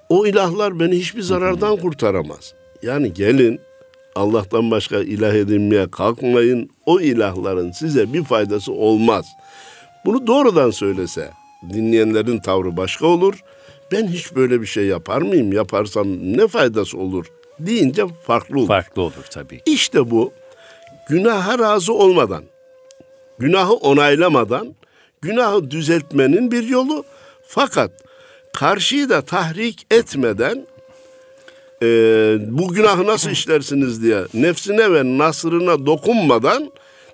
O 0.09 0.25
ilahlar 0.25 0.79
beni 0.79 0.95
hiçbir 0.95 1.21
zarardan 1.21 1.77
kurtaramaz. 1.77 2.53
Yani 2.83 3.13
gelin 3.13 3.59
Allah'tan 4.15 4.71
başka 4.71 4.99
ilah 4.99 5.33
edinmeye 5.33 5.91
kalkmayın. 5.91 6.69
O 6.85 6.99
ilahların 6.99 7.71
size 7.71 8.13
bir 8.13 8.23
faydası 8.23 8.71
olmaz. 8.71 9.25
Bunu 10.05 10.27
doğrudan 10.27 10.71
söylese 10.71 11.31
dinleyenlerin 11.73 12.39
tavrı 12.39 12.77
başka 12.77 13.05
olur. 13.05 13.43
Ben 13.91 14.07
hiç 14.07 14.35
böyle 14.35 14.61
bir 14.61 14.65
şey 14.65 14.85
yapar 14.85 15.21
mıyım? 15.21 15.53
Yaparsam 15.53 16.07
ne 16.37 16.47
faydası 16.47 16.97
olur? 16.97 17.25
deyince 17.59 18.05
farklı 18.23 18.59
olur. 18.59 18.67
Farklı 18.67 19.01
olur 19.01 19.25
tabii. 19.29 19.61
İşte 19.65 20.11
bu 20.11 20.33
günaha 21.09 21.59
razı 21.59 21.93
olmadan, 21.93 22.43
günahı 23.39 23.73
onaylamadan, 23.73 24.75
günahı 25.21 25.71
düzeltmenin 25.71 26.51
bir 26.51 26.67
yolu. 26.67 27.05
Fakat 27.47 27.91
karşıyı 28.53 29.09
da 29.09 29.21
tahrik 29.21 29.87
etmeden 29.91 30.67
e, 31.81 31.87
bu 32.47 32.67
günahı 32.67 33.07
nasıl 33.07 33.29
işlersiniz 33.29 34.03
diye 34.03 34.21
nefsine 34.33 34.93
ve 34.93 35.17
nasrına 35.17 35.85
dokunmadan 35.85 36.71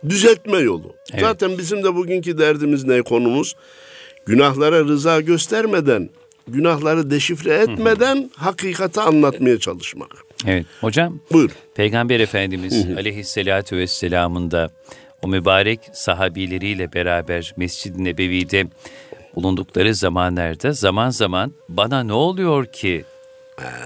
düzeltme 0.10 0.58
yolu. 0.58 0.96
Evet. 1.12 1.22
Zaten 1.22 1.58
bizim 1.58 1.84
de 1.84 1.96
bugünkü 1.96 2.38
derdimiz 2.38 2.84
ne 2.84 3.02
konumuz? 3.02 3.56
Günahlara 4.26 4.86
rıza 4.86 5.22
göstermeden, 5.22 6.10
günahları 6.48 7.10
deşifre 7.10 7.54
etmeden 7.54 8.32
hakikati 8.36 9.02
anlatmaya 9.02 9.60
çalışmak. 9.60 10.16
Evet. 10.48 10.66
Hocam 10.82 11.20
Buyur. 11.32 11.52
Peygamber 11.76 12.20
Efendimiz 12.20 12.86
aleyhissalatü 12.98 13.78
vesselamın 13.78 14.52
da 14.52 14.70
o 15.22 15.28
mübarek 15.28 15.80
sahabileriyle 15.94 16.94
beraber 16.94 17.54
Mescid-i 17.58 18.04
Nebevi'de 18.04 18.68
bulundukları 19.36 19.96
zamanlarda 19.96 20.72
zaman 20.74 21.10
zaman 21.10 21.54
bana 21.70 22.04
ne 22.04 22.14
oluyor 22.14 22.66
ki 22.66 23.06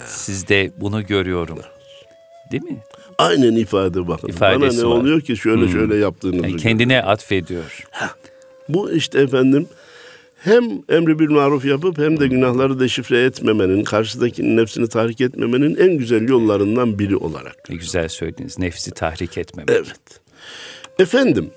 sizde 0.06 0.72
bunu 0.78 1.06
görüyorum. 1.06 1.60
Değil 2.52 2.64
mi? 2.64 2.78
Aynen 3.18 3.56
ifade 3.56 4.08
bakın. 4.08 4.28
İfadesi 4.28 4.78
Bana 4.78 4.88
ne 4.88 4.96
var. 4.96 5.00
oluyor 5.02 5.22
ki 5.22 5.38
şöyle 5.38 5.68
şöyle 5.68 5.96
yaptığınızı. 5.96 6.48
Yani 6.48 6.58
kendine 6.58 7.02
atfediyor. 7.02 7.88
Bu 8.70 8.92
işte 8.92 9.22
efendim 9.22 9.68
hem 10.44 10.64
emri 10.90 11.20
bil 11.20 11.30
maruf 11.30 11.66
yapıp 11.66 11.98
hem 11.98 12.20
de 12.20 12.28
günahları 12.28 12.80
deşifre 12.80 13.24
etmemenin, 13.24 13.84
karşıdakinin 13.84 14.58
nefsini 14.58 14.90
tahrik 14.90 15.22
etmemenin 15.22 15.76
en 15.76 15.98
güzel 15.98 16.30
yollarından 16.30 17.00
biri 17.00 17.18
olarak. 17.18 17.70
Ne 17.70 17.76
güzel 17.76 18.08
söylediniz. 18.08 18.60
Nefsi 18.60 18.92
tahrik 18.92 19.38
etmemek. 19.38 19.70
Evet. 19.70 20.22
Efendim, 21.00 21.52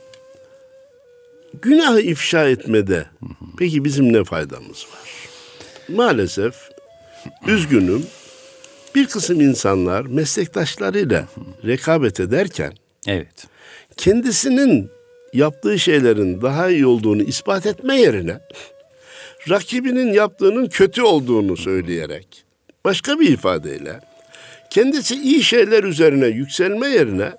günahı 1.63 2.01
ifşa 2.01 2.49
etmede 2.49 3.07
peki 3.59 3.85
bizim 3.85 4.13
ne 4.13 4.25
faydamız 4.25 4.87
var? 4.93 5.29
Maalesef 5.97 6.55
üzgünüm 7.47 8.07
bir 8.95 9.07
kısım 9.07 9.41
insanlar 9.41 10.07
meslektaşlarıyla 10.07 11.29
rekabet 11.65 12.21
ederken 12.21 12.73
Evet. 13.07 13.47
kendisinin 13.97 14.91
yaptığı 15.33 15.79
şeylerin 15.79 16.43
daha 16.43 16.71
iyi 16.71 16.87
olduğunu 16.87 17.23
ispat 17.23 17.67
etme 17.67 18.01
yerine 18.01 18.41
rakibinin 19.51 20.13
yaptığının 20.13 20.67
kötü 20.67 21.03
olduğunu 21.03 21.57
söyleyerek 21.57 22.45
başka 22.85 23.21
bir 23.21 23.29
ifadeyle 23.29 24.01
kendisi 24.71 25.15
iyi 25.23 25.43
şeyler 25.43 25.85
üzerine 25.85 26.27
yükselme 26.27 26.89
yerine 26.89 27.33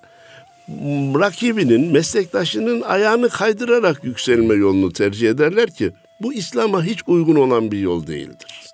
rakibinin, 1.20 1.92
meslektaşının 1.92 2.80
ayağını 2.80 3.28
kaydırarak 3.28 4.04
yükselme 4.04 4.54
yolunu 4.54 4.92
tercih 4.92 5.30
ederler 5.30 5.74
ki 5.74 5.90
bu 6.20 6.34
İslam'a 6.34 6.84
hiç 6.84 6.98
uygun 7.06 7.34
olan 7.34 7.72
bir 7.72 7.78
yol 7.78 8.06
değildir. 8.06 8.64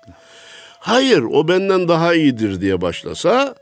Hayır 0.79 1.21
o 1.21 1.47
benden 1.47 1.87
daha 1.87 2.13
iyidir 2.13 2.61
diye 2.61 2.81
başlasa 2.81 3.55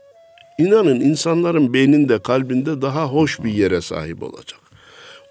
inanın 0.58 1.00
insanların 1.00 1.74
beyninde 1.74 2.22
kalbinde 2.22 2.82
daha 2.82 3.06
hoş 3.06 3.44
bir 3.44 3.52
yere 3.52 3.80
sahip 3.80 4.22
olacak. 4.22 4.59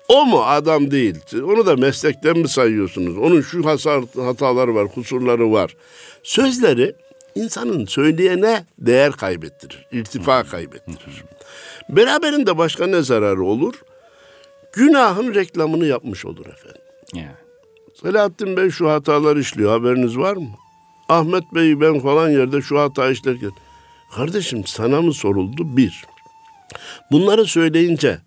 O 0.10 0.26
mu 0.26 0.43
adam 0.43 0.91
değil? 0.91 1.15
Onu 1.43 1.65
da 1.65 1.76
meslekten 1.76 2.38
mi 2.38 2.50
sayıyorsunuz? 2.50 3.17
Onun 3.17 3.41
şu 3.41 3.65
hasar, 3.65 4.04
hataları 4.15 4.76
var, 4.76 4.88
kusurları 4.88 5.52
var. 5.52 5.76
Sözleri 6.24 6.95
insanın 7.36 7.86
söyleyene 7.86 8.65
değer 8.80 9.12
kaybettirir, 9.12 9.88
irtifa 9.91 10.43
kaybettirir. 10.43 11.24
Beraberinde 11.89 12.58
başka 12.58 12.88
ne 12.88 13.02
zararı 13.02 13.43
olur? 13.43 13.74
Günahın 14.74 15.34
reklamını 15.34 15.86
yapmış 15.86 16.26
olur 16.26 16.45
efendim. 16.45 16.82
Yani. 17.13 17.36
Selahattin 18.02 18.58
Bey 18.58 18.69
şu 18.69 18.89
hatalar 18.89 19.36
işliyor 19.38 19.72
haberiniz 19.72 20.17
var 20.17 20.38
mı? 20.38 20.50
Ahmet 21.10 21.43
Bey 21.56 21.82
ben 21.82 22.00
falan 22.00 22.30
yerde 22.30 22.62
şu 22.62 22.80
hata 22.80 23.10
işlerken. 23.10 23.52
Kardeşim 24.15 24.65
sana 24.65 25.02
mı 25.02 25.13
soruldu? 25.13 25.78
Bir. 25.78 26.06
Bunları 27.12 27.45
söyleyince 27.45 28.19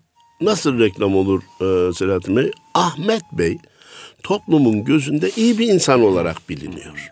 nasıl 0.45 0.79
reklam 0.79 1.15
olur 1.15 1.41
e, 1.41 1.93
Selahattin 1.93 2.35
Bey? 2.35 2.51
Ahmet 2.73 3.23
Bey 3.31 3.57
toplumun 4.23 4.83
gözünde 4.83 5.31
iyi 5.35 5.57
bir 5.57 5.67
insan 5.67 6.01
olarak 6.01 6.49
biliniyor. 6.49 7.11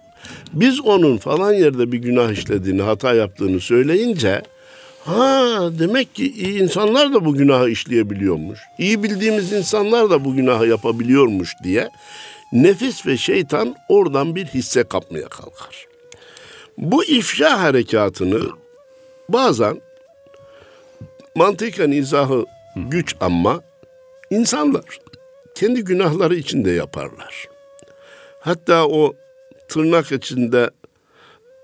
Biz 0.54 0.82
onun 0.82 1.18
falan 1.18 1.54
yerde 1.54 1.92
bir 1.92 1.98
günah 1.98 2.32
işlediğini, 2.32 2.82
hata 2.82 3.14
yaptığını 3.14 3.60
söyleyince 3.60 4.42
ha 5.06 5.70
demek 5.80 6.16
ki 6.16 6.34
iyi 6.34 6.62
insanlar 6.62 7.14
da 7.14 7.26
bu 7.26 7.34
günahı 7.34 7.70
işleyebiliyormuş. 7.70 8.60
İyi 8.78 9.04
bildiğimiz 9.04 9.54
insanlar 9.54 10.10
da 10.10 10.26
bu 10.26 10.36
günahı 10.36 10.68
yapabiliyormuş 10.68 11.54
diye 11.64 11.90
nefis 12.54 13.06
ve 13.08 13.18
şeytan 13.18 13.76
oradan 13.90 14.36
bir 14.36 14.46
hisse 14.46 14.84
kapmaya 14.84 15.30
kalkar. 15.30 15.86
Bu 16.78 17.04
ifşa 17.04 17.62
harekatını 17.62 18.42
bazen 19.30 19.82
mantıken 21.36 21.92
izahı 21.92 22.46
güç 22.76 23.16
ama 23.20 23.62
insanlar 24.30 24.84
kendi 25.56 25.84
günahları 25.84 26.36
içinde 26.36 26.72
yaparlar. 26.72 27.46
Hatta 28.40 28.88
o 28.88 29.14
tırnak 29.68 30.12
içinde 30.12 30.70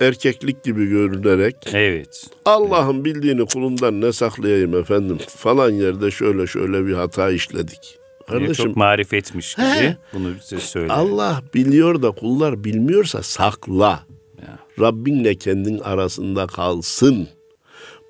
erkeklik 0.02 0.64
gibi 0.64 0.86
görünerek 0.86 1.56
Evet. 1.74 2.28
Allah'ın 2.46 3.06
bildiğini 3.06 3.46
kulundan 3.46 4.02
ne 4.02 4.12
saklayayım 4.14 4.76
efendim 4.76 5.18
falan 5.28 5.72
yerde 5.72 6.12
şöyle 6.12 6.48
şöyle 6.48 6.86
bir 6.86 6.94
hata 6.94 7.32
işledik. 7.32 7.98
Kardeşim 8.30 8.66
çok 8.66 8.76
marifetmiş 8.76 9.56
gibi 9.56 9.66
He. 9.66 9.98
bunu 10.14 10.36
bize 10.40 10.60
söyle. 10.60 10.94
Allah 10.94 11.42
biliyor 11.54 12.02
da 12.02 12.12
kullar 12.12 12.64
bilmiyorsa 12.64 13.24
sakla. 13.24 14.00
Ya. 14.42 14.60
Rabbinle 14.80 15.36
kendin 15.36 15.80
arasında 15.80 16.48
kalsın. 16.48 17.28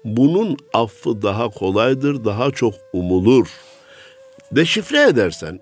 Bunun 0.03 0.57
affı 0.73 1.21
daha 1.21 1.49
kolaydır, 1.49 2.25
daha 2.25 2.51
çok 2.51 2.73
umulur. 2.93 3.47
Deşifre 4.51 5.01
edersen, 5.01 5.59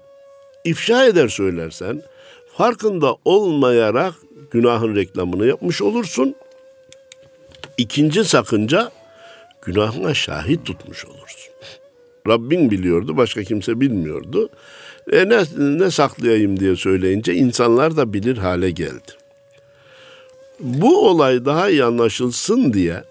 ifşa 0.64 1.06
eder 1.06 1.28
söylersen, 1.28 2.04
farkında 2.58 3.16
olmayarak 3.26 4.14
günahın 4.52 4.96
reklamını 4.96 5.48
yapmış 5.48 5.82
olursun. 5.82 6.36
İkinci 7.78 8.26
sakınca, 8.26 8.92
günahına 9.62 10.14
şahit 10.14 10.66
tutmuş 10.66 11.06
olursun. 11.06 11.54
Rabbin 12.28 12.72
biliyordu, 12.72 13.18
başka 13.18 13.44
kimse 13.44 13.80
bilmiyordu. 13.82 14.50
E 15.12 15.30
ne, 15.30 15.44
ne 15.58 15.92
saklayayım 15.92 16.60
diye 16.60 16.76
söyleyince 16.76 17.34
insanlar 17.34 17.98
da 17.98 18.14
bilir 18.14 18.38
hale 18.38 18.72
geldi. 18.72 19.12
Bu 20.60 21.10
olay 21.10 21.46
daha 21.46 21.70
iyi 21.70 21.84
anlaşılsın 21.84 22.74
diye 22.74 23.04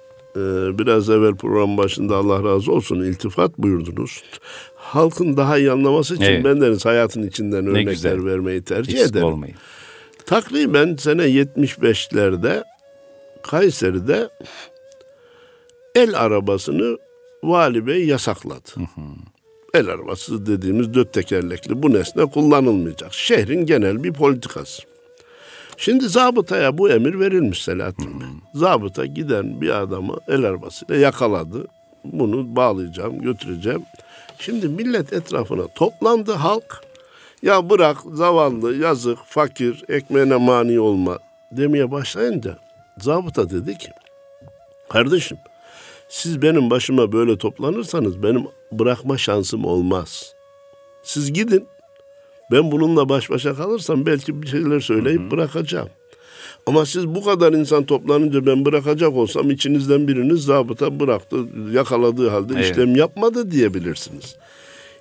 biraz 0.78 1.10
evvel 1.10 1.34
program 1.34 1.78
başında 1.78 2.16
Allah 2.16 2.44
razı 2.44 2.72
olsun 2.72 3.00
iltifat 3.00 3.58
buyurdunuz. 3.58 4.22
Halkın 4.74 5.36
daha 5.36 5.58
iyi 5.58 5.70
anlaması 5.72 6.14
için 6.14 6.24
Evet. 6.24 6.44
bendeniz 6.44 6.84
hayatın 6.84 7.22
içinden 7.22 7.66
örnekler 7.66 7.92
güzel. 7.92 8.24
vermeyi 8.24 8.62
tercih 8.62 8.92
Eksik 8.92 9.10
ederim. 9.10 9.26
olmayın. 9.26 9.56
Takriben 10.26 10.96
sene 10.96 11.22
75'lerde 11.22 12.64
Kayseri'de 13.42 14.28
el 15.94 16.20
arabasını 16.20 16.98
Vali 17.44 17.86
Bey 17.86 18.06
yasakladı. 18.06 18.70
El 19.74 19.88
arabası 19.88 20.46
dediğimiz 20.46 20.94
dört 20.94 21.12
tekerlekli 21.12 21.82
bu 21.82 21.92
nesne 21.92 22.24
kullanılmayacak. 22.26 23.14
Şehrin 23.14 23.66
genel 23.66 24.04
bir 24.04 24.12
politikası. 24.12 24.82
Şimdi 25.76 26.08
zabıtaya 26.08 26.78
bu 26.78 26.90
emir 26.90 27.20
verilmiş 27.20 27.62
Selahattin 27.62 28.20
Bey. 28.20 28.28
Zabıta 28.54 29.06
giden 29.06 29.60
bir 29.60 29.70
adamı 29.70 30.16
el 30.28 30.44
arabasıyla 30.44 30.96
yakaladı. 30.96 31.66
Bunu 32.04 32.56
bağlayacağım, 32.56 33.22
götüreceğim. 33.22 33.82
Şimdi 34.38 34.68
millet 34.68 35.12
etrafına 35.12 35.66
toplandı 35.66 36.32
halk. 36.32 36.84
Ya 37.42 37.70
bırak 37.70 37.96
zavallı, 38.12 38.76
yazık, 38.76 39.18
fakir, 39.26 39.84
ekmeğine 39.88 40.36
mani 40.36 40.80
olma 40.80 41.18
demeye 41.52 41.90
başlayınca 41.90 42.58
zabıta 42.98 43.50
dedi 43.50 43.78
ki 43.78 43.88
kardeşim 44.88 45.38
siz 46.08 46.42
benim 46.42 46.70
başıma 46.70 47.12
böyle 47.12 47.38
toplanırsanız 47.38 48.22
benim 48.22 48.46
bırakma 48.72 49.18
şansım 49.18 49.64
olmaz. 49.64 50.34
Siz 51.02 51.32
gidin. 51.32 51.68
Ben 52.50 52.72
bununla 52.72 53.08
baş 53.08 53.30
başa 53.30 53.54
kalırsam 53.54 54.06
belki 54.06 54.42
bir 54.42 54.46
şeyler 54.46 54.80
söyleyip 54.80 55.30
bırakacağım. 55.30 55.88
Ama 56.66 56.86
siz 56.86 57.08
bu 57.08 57.24
kadar 57.24 57.52
insan 57.52 57.84
toplanınca 57.84 58.46
ben 58.46 58.64
bırakacak 58.64 59.12
olsam 59.12 59.50
içinizden 59.50 60.08
biriniz 60.08 60.44
zabıta 60.44 61.00
bıraktı, 61.00 61.36
yakaladığı 61.72 62.28
halde 62.28 62.52
Evet. 62.56 62.70
işlem 62.70 62.96
yapmadı 62.96 63.50
diyebilirsiniz. 63.50 64.36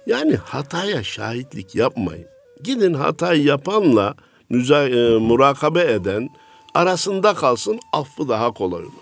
Yani 0.07 0.35
hataya 0.35 1.03
şahitlik 1.03 1.75
yapmayın. 1.75 2.25
Gidin 2.63 2.93
hatayı 2.93 3.43
yapanla 3.43 4.15
müza- 4.51 4.89
e, 5.15 5.17
murakabe 5.19 5.91
eden 5.91 6.29
arasında 6.73 7.33
kalsın 7.33 7.79
affı 7.93 8.29
daha 8.29 8.51
kolay 8.53 8.81
olur. 8.83 8.93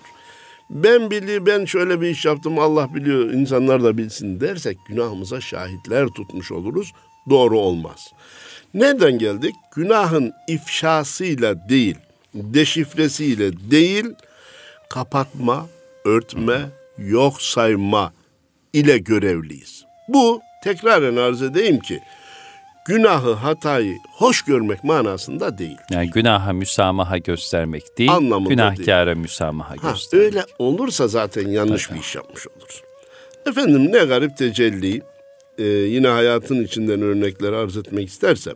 Ben 0.69 1.11
biliyor, 1.11 1.45
ben 1.45 1.65
şöyle 1.65 2.01
bir 2.01 2.07
iş 2.09 2.25
yaptım 2.25 2.59
Allah 2.59 2.95
biliyor 2.95 3.29
insanlar 3.29 3.83
da 3.83 3.97
bilsin 3.97 4.39
dersek 4.39 4.77
günahımıza 4.87 5.41
şahitler 5.41 6.07
tutmuş 6.07 6.51
oluruz. 6.51 6.91
Doğru 7.29 7.59
olmaz. 7.59 8.07
Nereden 8.73 9.17
geldik? 9.17 9.55
Günahın 9.75 10.33
ifşasıyla 10.47 11.69
değil, 11.69 11.95
deşifresiyle 12.33 13.71
değil, 13.71 14.05
kapatma, 14.89 15.65
örtme, 16.05 16.59
yok 16.97 17.41
sayma 17.41 18.13
ile 18.73 18.97
görevliyiz. 18.97 19.85
Bu 20.07 20.41
tekraren 20.63 21.15
arz 21.15 21.41
edeyim 21.41 21.79
ki 21.79 21.99
günahı, 22.87 23.33
hatayı 23.33 23.97
hoş 24.11 24.41
görmek 24.41 24.83
manasında 24.83 25.57
değil. 25.57 25.77
Yani 25.91 26.09
günaha 26.09 26.53
müsamaha 26.53 27.17
göstermek 27.17 27.97
değil, 27.97 28.11
Anlamında 28.11 28.49
günahkara 28.49 29.15
müsamaha 29.15 29.69
Ha, 29.69 29.91
göstermek. 29.91 30.25
öyle 30.25 30.43
olursa 30.59 31.07
zaten 31.07 31.47
yanlış 31.49 31.91
bir 31.91 31.99
iş 31.99 32.15
yapmış 32.15 32.47
oluruz. 32.47 32.81
Efendim 33.47 33.91
ne 33.91 33.99
garip 34.05 34.37
tecelli, 34.37 35.01
e, 35.57 35.63
yine 35.63 36.07
hayatın 36.07 36.63
içinden 36.63 37.01
örnekler 37.01 37.53
arz 37.53 37.77
etmek 37.77 38.09
istersem, 38.09 38.55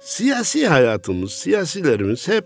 siyasi 0.00 0.66
hayatımız, 0.66 1.32
siyasilerimiz 1.32 2.28
hep 2.28 2.44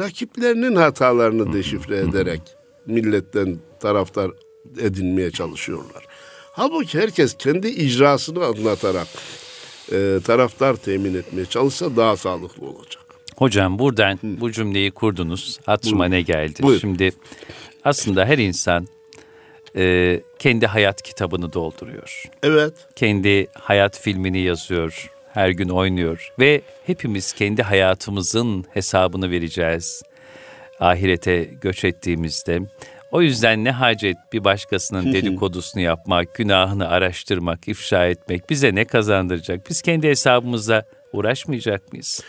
rakiplerinin 0.00 0.76
hatalarını 0.76 1.52
deşifre 1.52 1.98
ederek 1.98 2.42
milletten 2.86 3.58
taraftar 3.80 4.30
edinmeye 4.80 5.30
çalışıyorlar. 5.30 6.04
Halbuki 6.52 6.98
herkes 6.98 7.36
kendi 7.38 7.68
icrasını 7.68 8.44
anlatarak 8.44 9.06
e, 9.92 10.18
taraftar 10.24 10.76
temin 10.76 11.14
etmeye 11.14 11.46
çalışsa 11.46 11.96
daha 11.96 12.16
sağlıklı 12.16 12.66
olacak. 12.66 13.02
Hocam 13.36 13.78
buradan 13.78 14.18
bu 14.22 14.52
cümleyi 14.52 14.90
kurdunuz. 14.90 15.58
Hatırıma 15.66 16.04
ne 16.04 16.22
geldi? 16.22 16.62
Buyur. 16.62 16.80
Şimdi 16.80 17.12
aslında 17.84 18.24
her 18.24 18.38
insan 18.38 18.86
e, 19.76 20.20
kendi 20.38 20.66
hayat 20.66 21.02
kitabını 21.02 21.52
dolduruyor. 21.52 22.22
Evet, 22.42 22.72
Kendi 22.96 23.46
hayat 23.54 24.00
filmini 24.00 24.38
yazıyor. 24.38 25.10
Her 25.32 25.50
gün 25.50 25.68
oynuyor. 25.68 26.32
Ve 26.38 26.62
hepimiz 26.86 27.32
kendi 27.32 27.62
hayatımızın 27.62 28.64
hesabını 28.70 29.30
vereceğiz. 29.30 30.02
Ahirete 30.80 31.44
göç 31.44 31.84
ettiğimizde. 31.84 32.60
O 33.12 33.22
yüzden 33.22 33.64
ne 33.64 33.70
hacet 33.70 34.16
bir 34.32 34.44
başkasının 34.44 35.12
dedikodusunu 35.12 35.82
yapmak, 35.82 36.34
günahını 36.34 36.88
araştırmak, 36.88 37.68
ifşa 37.68 38.06
etmek 38.06 38.50
bize 38.50 38.74
ne 38.74 38.84
kazandıracak? 38.84 39.70
Biz 39.70 39.82
kendi 39.82 40.08
hesabımıza 40.08 40.84
uğraşmayacak 41.12 41.92
mıyız? 41.92 42.20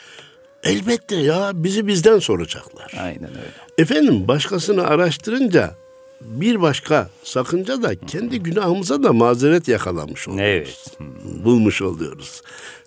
elbette 0.64 1.16
ya 1.16 1.52
bizi 1.54 1.88
bizden 1.88 2.20
soracaklar. 2.20 2.92
Aynen 3.00 3.30
öyle. 3.30 3.54
Efendim 3.78 4.28
başkasını 4.28 4.88
araştırınca 4.88 5.76
bir 6.26 6.62
başka 6.62 7.10
sakınca 7.24 7.84
da 7.84 7.96
kendi 7.96 8.40
günahımıza 8.40 9.04
da 9.04 9.14
mazeret 9.14 9.68
yakalamış 9.68 10.28
oluyoruz. 10.28 10.48
Evet. 10.50 10.98
Bulmuş 11.46 11.82
oluyoruz. 11.82 12.42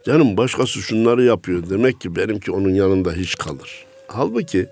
Canım 0.06 0.36
başkası 0.36 0.82
şunları 0.82 1.24
yapıyor 1.24 1.70
demek 1.70 2.00
ki 2.00 2.16
benimki 2.16 2.50
onun 2.52 2.74
yanında 2.74 3.12
hiç 3.12 3.34
kalır. 3.34 3.84
Halbuki 4.08 4.66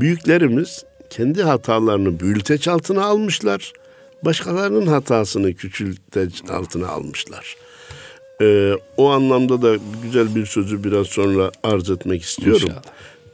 büyüklerimiz 0.00 0.84
kendi 1.10 1.42
hatalarını 1.42 2.20
büyülteç 2.20 2.68
altına 2.68 3.04
almışlar. 3.04 3.72
Başkalarının 4.22 4.86
hatasını 4.86 5.54
küçülteç 5.54 6.42
altına 6.50 6.88
almışlar. 6.88 7.56
Ee, 8.42 8.72
o 8.96 9.10
anlamda 9.10 9.62
da 9.62 9.76
güzel 10.02 10.34
bir 10.34 10.46
sözü 10.46 10.84
biraz 10.84 11.06
sonra 11.06 11.50
arz 11.62 11.90
etmek 11.90 12.22
istiyorum. 12.22 12.62
İnşallah. 12.62 12.82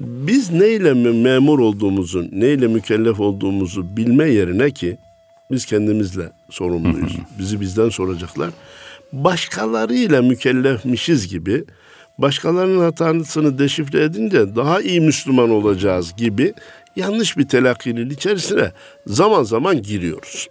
Biz 0.03 0.51
neyle 0.51 0.88
me- 0.91 1.23
memur 1.23 1.59
olduğumuzu, 1.59 2.29
neyle 2.33 2.67
mükellef 2.67 3.21
olduğumuzu 3.21 3.97
bilme 3.97 4.31
yerine 4.31 4.71
ki 4.71 4.99
biz 5.51 5.67
kendimizle 5.67 6.33
sorumluyuz. 6.51 7.17
Bizi 7.38 7.61
bizden 7.61 7.88
soracaklar. 7.88 8.51
Başkalarıyla 9.12 10.23
mükellefmişiz 10.23 11.29
gibi 11.29 11.65
başkalarının 12.19 12.81
hatasını 12.81 13.59
deşifre 13.59 14.03
edince 14.03 14.57
daha 14.57 14.81
iyi 14.81 15.01
Müslüman 15.01 15.51
olacağız 15.51 16.17
gibi 16.17 16.55
yanlış 16.97 17.37
bir 17.38 17.49
telakkinin 17.49 18.11
içerisine 18.11 18.73
zaman 19.07 19.43
zaman 19.43 19.83
giriyoruz. 19.83 20.49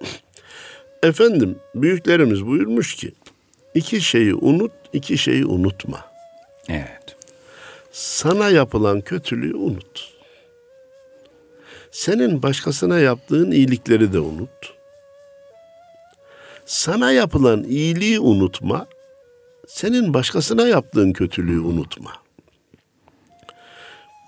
Efendim 1.04 1.56
büyüklerimiz 1.76 2.46
buyurmuş 2.46 2.96
ki 2.96 3.12
iki 3.76 4.02
şeyi 4.02 4.36
unut, 4.36 4.72
iki 4.94 5.18
şeyi 5.18 5.46
unutma. 5.46 6.00
Evet. 6.70 7.01
Sana 7.92 8.50
yapılan 8.50 9.02
kötülüğü 9.02 9.56
unut. 9.56 10.14
Senin 11.92 12.44
başkasına 12.44 13.00
yaptığın 13.00 13.52
iyilikleri 13.52 14.14
de 14.14 14.20
unut. 14.20 14.74
Sana 16.66 17.12
yapılan 17.12 17.64
iyiliği 17.64 18.20
unutma. 18.20 18.88
Senin 19.68 20.14
başkasına 20.14 20.68
yaptığın 20.68 21.14
kötülüğü 21.14 21.60
unutma. 21.60 22.12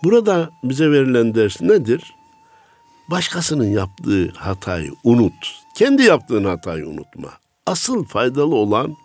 Burada 0.04 0.50
bize 0.64 0.92
verilen 0.92 1.36
ders 1.36 1.62
nedir? 1.62 2.14
Başkasının 3.12 3.70
yaptığı 3.72 4.30
hatayı 4.30 4.92
unut. 5.04 5.34
Kendi 5.76 6.04
yaptığın 6.04 6.46
hatayı 6.46 6.88
unutma. 6.88 7.30
Asıl 7.66 8.06
faydalı 8.06 8.56
olan 8.56 8.96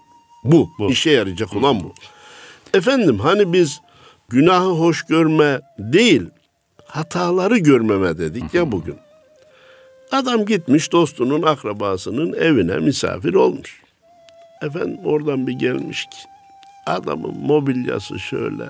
bu. 0.45 0.71
Bu. 0.79 0.91
İşe 0.91 1.11
yarayacak 1.11 1.57
olan 1.57 1.81
bu. 1.81 1.93
Efendim 2.75 3.19
hani 3.19 3.53
biz 3.53 3.81
günahı 4.29 4.69
hoş 4.69 5.03
görme 5.03 5.61
değil, 5.79 6.23
hataları 6.85 7.59
görmeme 7.59 8.19
dedik 8.19 8.55
ya 8.55 8.73
bugün. 8.73 8.97
Adam 10.13 10.47
gitmiş 10.47 10.93
dostunun 10.93 11.43
akrabasının 11.43 12.33
evine 12.33 12.79
misafir 12.79 13.35
olmuş. 13.35 13.83
Efendim 14.63 14.99
oradan 15.05 15.47
bir 15.47 15.53
gelmiş 15.53 16.05
ki 16.05 16.19
adamın 16.87 17.35
mobilyası 17.41 18.19
şöyle, 18.19 18.65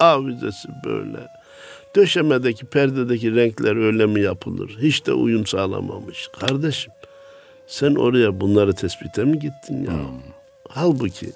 avizesi 0.00 0.68
böyle. 0.84 1.18
Döşemedeki 1.96 2.66
perdedeki 2.66 3.34
renkler 3.34 3.76
öyle 3.76 4.06
mi 4.06 4.20
yapılır? 4.20 4.78
Hiç 4.80 5.06
de 5.06 5.12
uyum 5.12 5.46
sağlamamış. 5.46 6.28
Kardeşim 6.40 6.92
sen 7.66 7.94
oraya 7.94 8.40
bunları 8.40 8.74
tespite 8.74 9.24
mi 9.24 9.38
gittin 9.38 9.84
ya? 9.84 10.00
Halbuki 10.68 11.32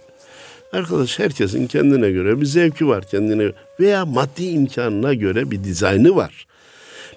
arkadaş 0.73 1.19
herkesin 1.19 1.67
kendine 1.67 2.11
göre 2.11 2.41
bir 2.41 2.47
zevki 2.47 2.89
var 2.89 3.05
kendine 3.11 3.53
veya 3.81 4.07
maddi 4.07 4.45
imkanına 4.45 5.15
göre 5.15 5.51
bir 5.51 5.65
dizaynı 5.65 6.17
var. 6.17 6.47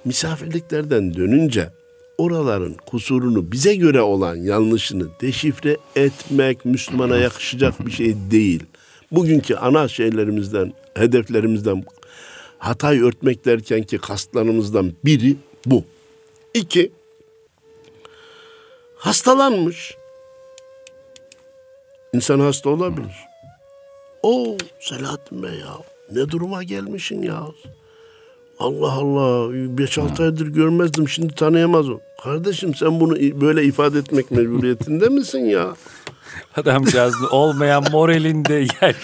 Misafirliklerden 0.06 1.14
dönünce 1.14 1.70
oraların 2.18 2.76
kusurunu 2.86 3.52
bize 3.52 3.76
göre 3.76 4.02
olan 4.02 4.36
yanlışını 4.36 5.08
deşifre 5.22 5.78
etmek 5.96 6.66
Müslümana 6.66 7.18
yakışacak 7.18 7.86
bir 7.86 7.92
şey 7.92 8.16
değil. 8.32 8.64
Bugünkü 9.12 9.56
ana 9.56 9.88
şeylerimizden, 9.88 10.74
hedeflerimizden 10.94 11.84
hatayı 12.58 13.04
örtmek 13.04 13.46
derken 13.46 13.84
ki 13.84 13.98
kastlarımızdan 13.98 14.94
biri 15.06 15.36
bu. 15.66 15.84
İki, 16.54 16.92
hastalanmış. 18.96 19.96
İnsan 22.14 22.40
hasta 22.40 22.70
olabilir. 22.70 23.31
O 24.24 24.58
Selahattin 24.80 25.44
Bey 25.44 25.50
ya 25.60 25.78
ne 26.12 26.30
duruma 26.32 26.64
gelmişsin 26.64 27.22
ya. 27.22 27.44
Allah 28.60 28.92
Allah 28.92 29.54
beş 29.54 29.98
altı 29.98 30.24
aydır 30.24 30.48
görmezdim 30.48 31.10
şimdi 31.10 31.36
tanıyamaz 31.36 31.90
o. 31.90 32.00
Kardeşim 32.24 32.76
sen 32.76 33.00
bunu 33.00 33.42
böyle 33.42 33.64
ifade 33.64 34.00
etmek 34.00 34.32
mecburiyetinde 34.32 35.10
misin 35.10 35.46
ya? 35.46 35.76
Adamcağızın 36.56 37.28
olmayan 37.28 37.92
moralinde 37.92 38.54
yer. 38.54 38.96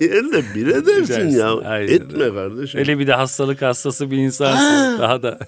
Yerle 0.00 0.54
bir 0.54 0.66
edersin 0.66 1.12
Edersin, 1.14 1.38
ya. 1.38 1.58
aynen 1.58 1.92
Etme 1.92 2.34
kardeşim. 2.34 2.80
Öyle 2.80 2.98
bir 2.98 3.06
de 3.06 3.12
hastalık 3.12 3.62
hastası 3.62 4.10
bir 4.10 4.16
insansın. 4.16 4.98
Daha 4.98 5.22
da... 5.22 5.38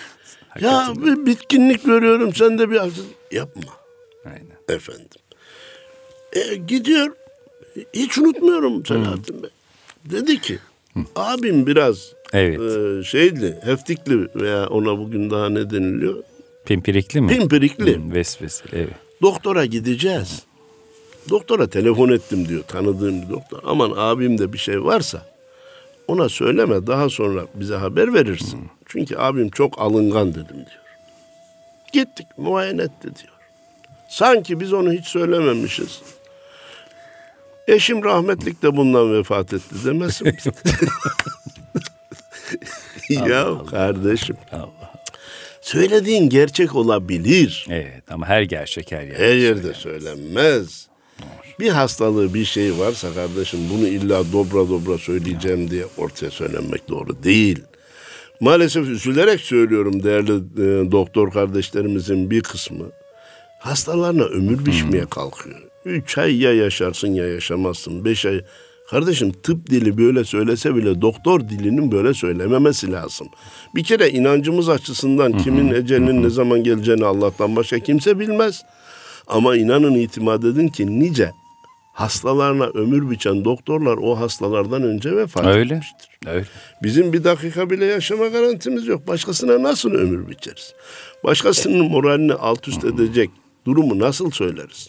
ya 0.60 0.92
bir 0.96 1.26
bitkinlik 1.26 1.84
görüyorum 1.84 2.34
sen 2.34 2.58
de 2.58 2.70
bir 2.70 2.80
yapma 3.30 3.72
Aynen. 4.24 4.58
efendim. 4.68 5.08
E, 6.32 6.54
gidiyor. 6.54 7.12
Hiç 7.94 8.18
unutmuyorum 8.18 8.86
Selahattin 8.86 9.42
Bey. 9.42 9.50
Dedi 10.04 10.40
ki 10.40 10.58
abim 11.16 11.66
biraz 11.66 12.12
Evet. 12.32 12.60
e, 12.60 13.04
şeyli, 13.04 13.58
heftikli 13.64 14.28
veya 14.34 14.66
ona 14.68 14.98
bugün 14.98 15.30
daha 15.30 15.48
ne 15.48 15.70
deniliyor? 15.70 16.22
Pimpirikli 16.64 17.20
mi? 17.20 17.28
Pimpirikli. 17.28 17.96
Hı, 17.96 18.14
vesveseli 18.14 18.70
evet. 18.72 18.94
Doktora 19.22 19.64
gideceğiz. 19.64 20.42
Doktora 21.30 21.66
telefon 21.66 22.08
ettim 22.08 22.48
diyor 22.48 22.62
tanıdığım 22.62 23.22
bir 23.22 23.28
doktor. 23.28 23.58
Aman 23.64 23.92
abimde 23.96 24.52
bir 24.52 24.58
şey 24.58 24.84
varsa 24.84 25.22
ona 26.08 26.28
söyleme 26.28 26.86
daha 26.86 27.08
sonra 27.10 27.46
bize 27.54 27.74
haber 27.74 28.14
verirsin. 28.14 28.60
Çünkü 28.86 29.16
abim 29.16 29.50
çok 29.50 29.80
alıngan 29.80 30.30
dedim 30.34 30.56
diyor. 30.56 30.82
Gittik 31.92 32.26
muayene 32.36 32.82
etti 32.82 33.02
diyor. 33.02 33.32
Sanki 34.08 34.60
biz 34.60 34.72
onu 34.72 34.92
hiç 34.92 35.06
söylememişiz. 35.06 36.02
Eşim 37.68 38.04
rahmetlik 38.04 38.62
de 38.62 38.76
bundan 38.76 39.12
vefat 39.12 39.52
etti 39.52 39.74
demesin. 39.84 40.36
ya 43.28 43.54
kardeşim 43.70 44.36
Allah. 44.52 44.92
söylediğin 45.60 46.28
gerçek 46.28 46.74
olabilir. 46.74 47.66
Evet 47.70 48.02
ama 48.10 48.26
her 48.26 48.42
gerçek 48.42 48.92
her 48.92 49.02
yer. 49.02 49.16
Her 49.16 49.34
yerde 49.34 49.74
söylenmez. 49.74 50.88
Bir 51.60 51.68
hastalığı 51.68 52.34
bir 52.34 52.44
şey 52.44 52.78
varsa 52.78 53.14
kardeşim 53.14 53.60
bunu 53.72 53.88
illa 53.88 54.32
dobra 54.32 54.68
dobra 54.68 54.98
söyleyeceğim 54.98 55.70
diye 55.70 55.84
ortaya 55.96 56.30
söylenmek 56.30 56.88
doğru 56.88 57.22
değil. 57.22 57.62
Maalesef 58.40 58.88
üzülerek 58.88 59.40
söylüyorum 59.40 60.02
değerli 60.02 60.32
e, 60.32 60.92
doktor 60.92 61.30
kardeşlerimizin 61.30 62.30
bir 62.30 62.42
kısmı 62.42 62.86
hastalarına 63.58 64.24
ömür 64.24 64.66
biçmeye 64.66 65.06
kalkıyor. 65.06 65.67
Üç 65.88 66.18
ay 66.18 66.42
ya 66.42 66.52
yaşarsın 66.52 67.08
ya 67.08 67.28
yaşamazsın. 67.28 68.04
Beş 68.04 68.26
ay. 68.26 68.40
Kardeşim 68.90 69.32
tıp 69.32 69.70
dili 69.70 69.98
böyle 69.98 70.24
söylese 70.24 70.74
bile 70.74 71.00
doktor 71.00 71.40
dilinin 71.40 71.92
böyle 71.92 72.14
söylememesi 72.14 72.92
lazım. 72.92 73.28
Bir 73.74 73.84
kere 73.84 74.10
inancımız 74.10 74.68
açısından 74.68 75.38
kimin 75.38 75.74
ecelinin 75.74 76.22
ne 76.22 76.30
zaman 76.30 76.64
geleceğini 76.64 77.04
Allah'tan 77.04 77.56
başka 77.56 77.78
kimse 77.78 78.18
bilmez. 78.18 78.62
Ama 79.26 79.56
inanın 79.56 79.94
itimat 79.94 80.44
edin 80.44 80.68
ki 80.68 81.00
nice 81.00 81.30
hastalarına 81.92 82.64
ömür 82.64 83.10
biçen 83.10 83.44
doktorlar 83.44 83.96
o 83.96 84.20
hastalardan 84.20 84.82
önce 84.82 85.16
vefat 85.16 85.46
Öyle. 85.46 85.74
etmiştir. 85.74 86.08
Öyle. 86.26 86.46
Bizim 86.82 87.12
bir 87.12 87.24
dakika 87.24 87.70
bile 87.70 87.84
yaşama 87.84 88.28
garantimiz 88.28 88.86
yok. 88.86 89.08
Başkasına 89.08 89.62
nasıl 89.62 89.90
ömür 89.90 90.28
biçeriz? 90.28 90.74
Başkasının 91.24 91.90
moralini 91.90 92.34
alt 92.34 92.68
üst 92.68 92.84
edecek 92.84 93.30
durumu 93.66 93.98
nasıl 93.98 94.30
söyleriz? 94.30 94.88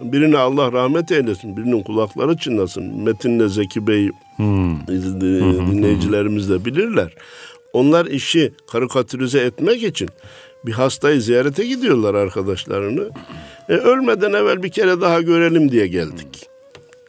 Birine 0.00 0.38
Allah 0.38 0.72
rahmet 0.72 1.12
eylesin, 1.12 1.56
birinin 1.56 1.82
kulakları 1.82 2.36
çınlasın. 2.36 3.02
Metinle 3.02 3.48
Zeki 3.48 3.86
Bey 3.86 4.10
dinleyicilerimiz 5.72 6.50
de 6.50 6.64
bilirler. 6.64 7.12
Onlar 7.72 8.06
işi 8.06 8.52
karikatürize 8.72 9.40
etmek 9.40 9.82
için 9.82 10.08
bir 10.66 10.72
hastayı 10.72 11.20
ziyarete 11.20 11.66
gidiyorlar 11.66 12.14
arkadaşlarını. 12.14 13.10
E, 13.68 13.72
ölmeden 13.72 14.32
evvel 14.32 14.62
bir 14.62 14.70
kere 14.70 15.00
daha 15.00 15.20
görelim 15.20 15.72
diye 15.72 15.86
geldik. 15.86 16.48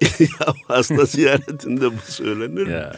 ya 0.19 0.53
hasta 0.67 1.05
ziyaretinde 1.05 1.85
bu 1.85 2.11
söylenir 2.11 2.67
mi? 2.67 2.71
Ya. 2.71 2.95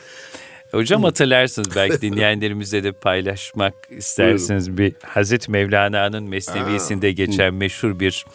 Hocam 0.71 1.03
hatırlarsınız 1.03 1.75
belki 1.75 2.01
dinleyenlerimizle 2.01 2.83
de 2.83 2.91
paylaşmak 2.91 3.73
isterseniz 3.89 4.77
bir 4.77 4.93
Hazreti 5.03 5.51
Mevlana'nın 5.51 6.23
Mesnevisinde 6.23 7.11
geçen 7.11 7.53
meşhur 7.53 7.99
bir 7.99 8.25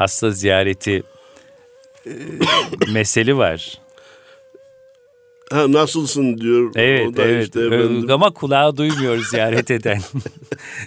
hasta 0.00 0.30
ziyareti 0.30 1.02
e, 2.06 2.10
meseli 2.92 3.36
var. 3.36 3.78
Ha, 5.52 5.72
nasılsın 5.72 6.38
diyor. 6.38 6.72
Evet 6.76 7.08
O 7.08 7.16
da 7.16 7.22
evet 7.22 7.44
işte 7.44 7.60
efendim, 7.60 8.10
ama 8.10 8.30
kulağı 8.30 8.76
duymuyor 8.76 9.18
ziyaret 9.30 9.70
eden. 9.78 10.00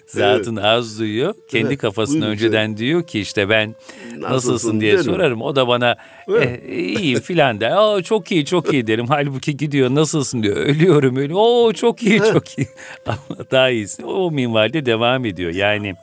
Zatın 0.08 0.56
az 0.56 1.00
duyuyor. 1.00 1.34
Kendi 1.52 1.68
Evet, 1.68 1.78
kafasına 1.78 2.16
buyurun 2.16 2.32
önceden 2.32 2.78
diyor 2.78 3.04
ki 3.08 3.20
işte 3.20 3.50
ben 3.50 3.76
nasılsın, 4.18 4.22
Nasılsın 4.54 4.82
diye 4.82 4.94
derim. 4.94 5.04
sorarım. 5.04 5.42
O 5.42 5.56
da 5.56 5.68
bana 5.68 5.96
Evet. 6.30 6.62
eh, 6.68 7.00
iyiyim 7.00 7.20
filan 7.20 7.60
der. 7.62 7.72
Aa, 7.72 8.02
çok 8.04 8.32
iyi 8.32 8.46
çok 8.46 8.74
iyi 8.74 8.88
derim. 8.88 9.06
Halbuki 9.08 9.58
gidiyor 9.58 9.96
nasılsın 9.96 10.44
diyor. 10.44 10.58
Ölüyorum 10.58 11.16
öyle. 11.16 11.36
Oo 11.36 11.74
çok 11.74 12.04
iyi 12.04 12.20
çok 12.20 12.58
iyi. 12.58 12.68
Ama 13.06 13.18
daha 13.52 13.70
iyisi. 13.70 14.06
O 14.06 14.32
minvalde 14.32 14.86
devam 14.86 15.26
ediyor. 15.26 15.52
Yani 15.54 15.96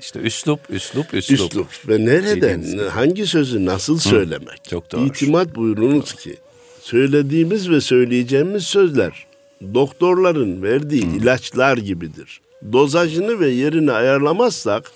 işte 0.00 0.18
üslup 0.20 0.60
üslup 0.70 1.14
üslup. 1.14 1.38
üslup 1.50 1.66
ve 1.88 2.04
nereden, 2.04 2.40
Dediğiniz 2.62 2.90
hangi 2.92 3.26
sözü 3.26 3.66
nasıl 3.66 3.98
söylemek? 3.98 4.64
çok 4.70 4.92
doğru. 4.92 5.06
İtimat 5.06 5.54
buyurunuz 5.56 6.12
ki 6.14 6.36
söylediğimiz 6.80 7.70
ve 7.70 7.80
söyleyeceğimiz 7.80 8.64
sözler 8.64 9.26
doktorların 9.74 10.62
verdiği 10.62 11.16
ilaçlar 11.16 11.76
gibidir. 11.76 12.40
Dozajını 12.72 13.40
ve 13.40 13.48
yerini 13.48 13.92
ayarlamazsak 13.92 14.90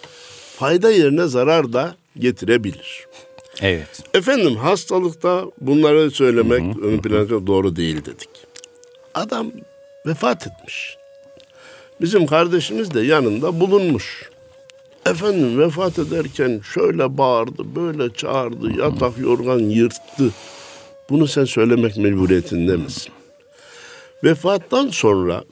fayda 0.57 0.91
yerine 0.91 1.27
zarar 1.27 1.73
da 1.73 1.95
getirebilir. 2.19 3.07
Evet. 3.63 4.03
Efendim 4.15 4.57
hastalıkta 4.57 5.45
bunları 5.61 6.11
söylemek 6.11 6.79
ön 6.83 6.99
plana 6.99 7.47
doğru 7.47 7.77
değil 7.77 8.05
dedik. 8.05 8.29
Adam 9.15 9.53
vefat 10.07 10.47
etmiş. 10.47 10.97
Bizim 12.01 12.27
kardeşimiz 12.27 12.95
de 12.95 13.01
yanında 13.01 13.61
bulunmuş. 13.61 14.31
Efendim 15.07 15.59
vefat 15.59 15.99
ederken 15.99 16.61
şöyle 16.75 17.19
bağırdı, 17.19 17.77
böyle 17.77 18.15
çağırdı, 18.15 18.81
yatak 18.81 19.19
yorgan 19.19 19.59
yırttı. 19.59 20.31
Bunu 21.11 21.27
sen 21.27 21.45
söylemek 21.45 21.97
mecburiyetinde 21.97 22.77
misin? 22.77 23.13
Vefattan 24.25 24.89
sonra 24.89 25.45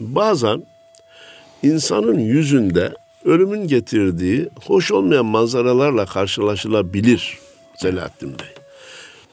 bazen 0.00 0.66
insanın 1.62 2.18
yüzünde 2.18 2.94
ölümün 3.24 3.68
getirdiği 3.68 4.48
hoş 4.66 4.92
olmayan 4.92 5.26
manzaralarla 5.26 6.06
karşılaşılabilir 6.06 7.38
Selahattin 7.76 8.28
Bey. 8.28 8.54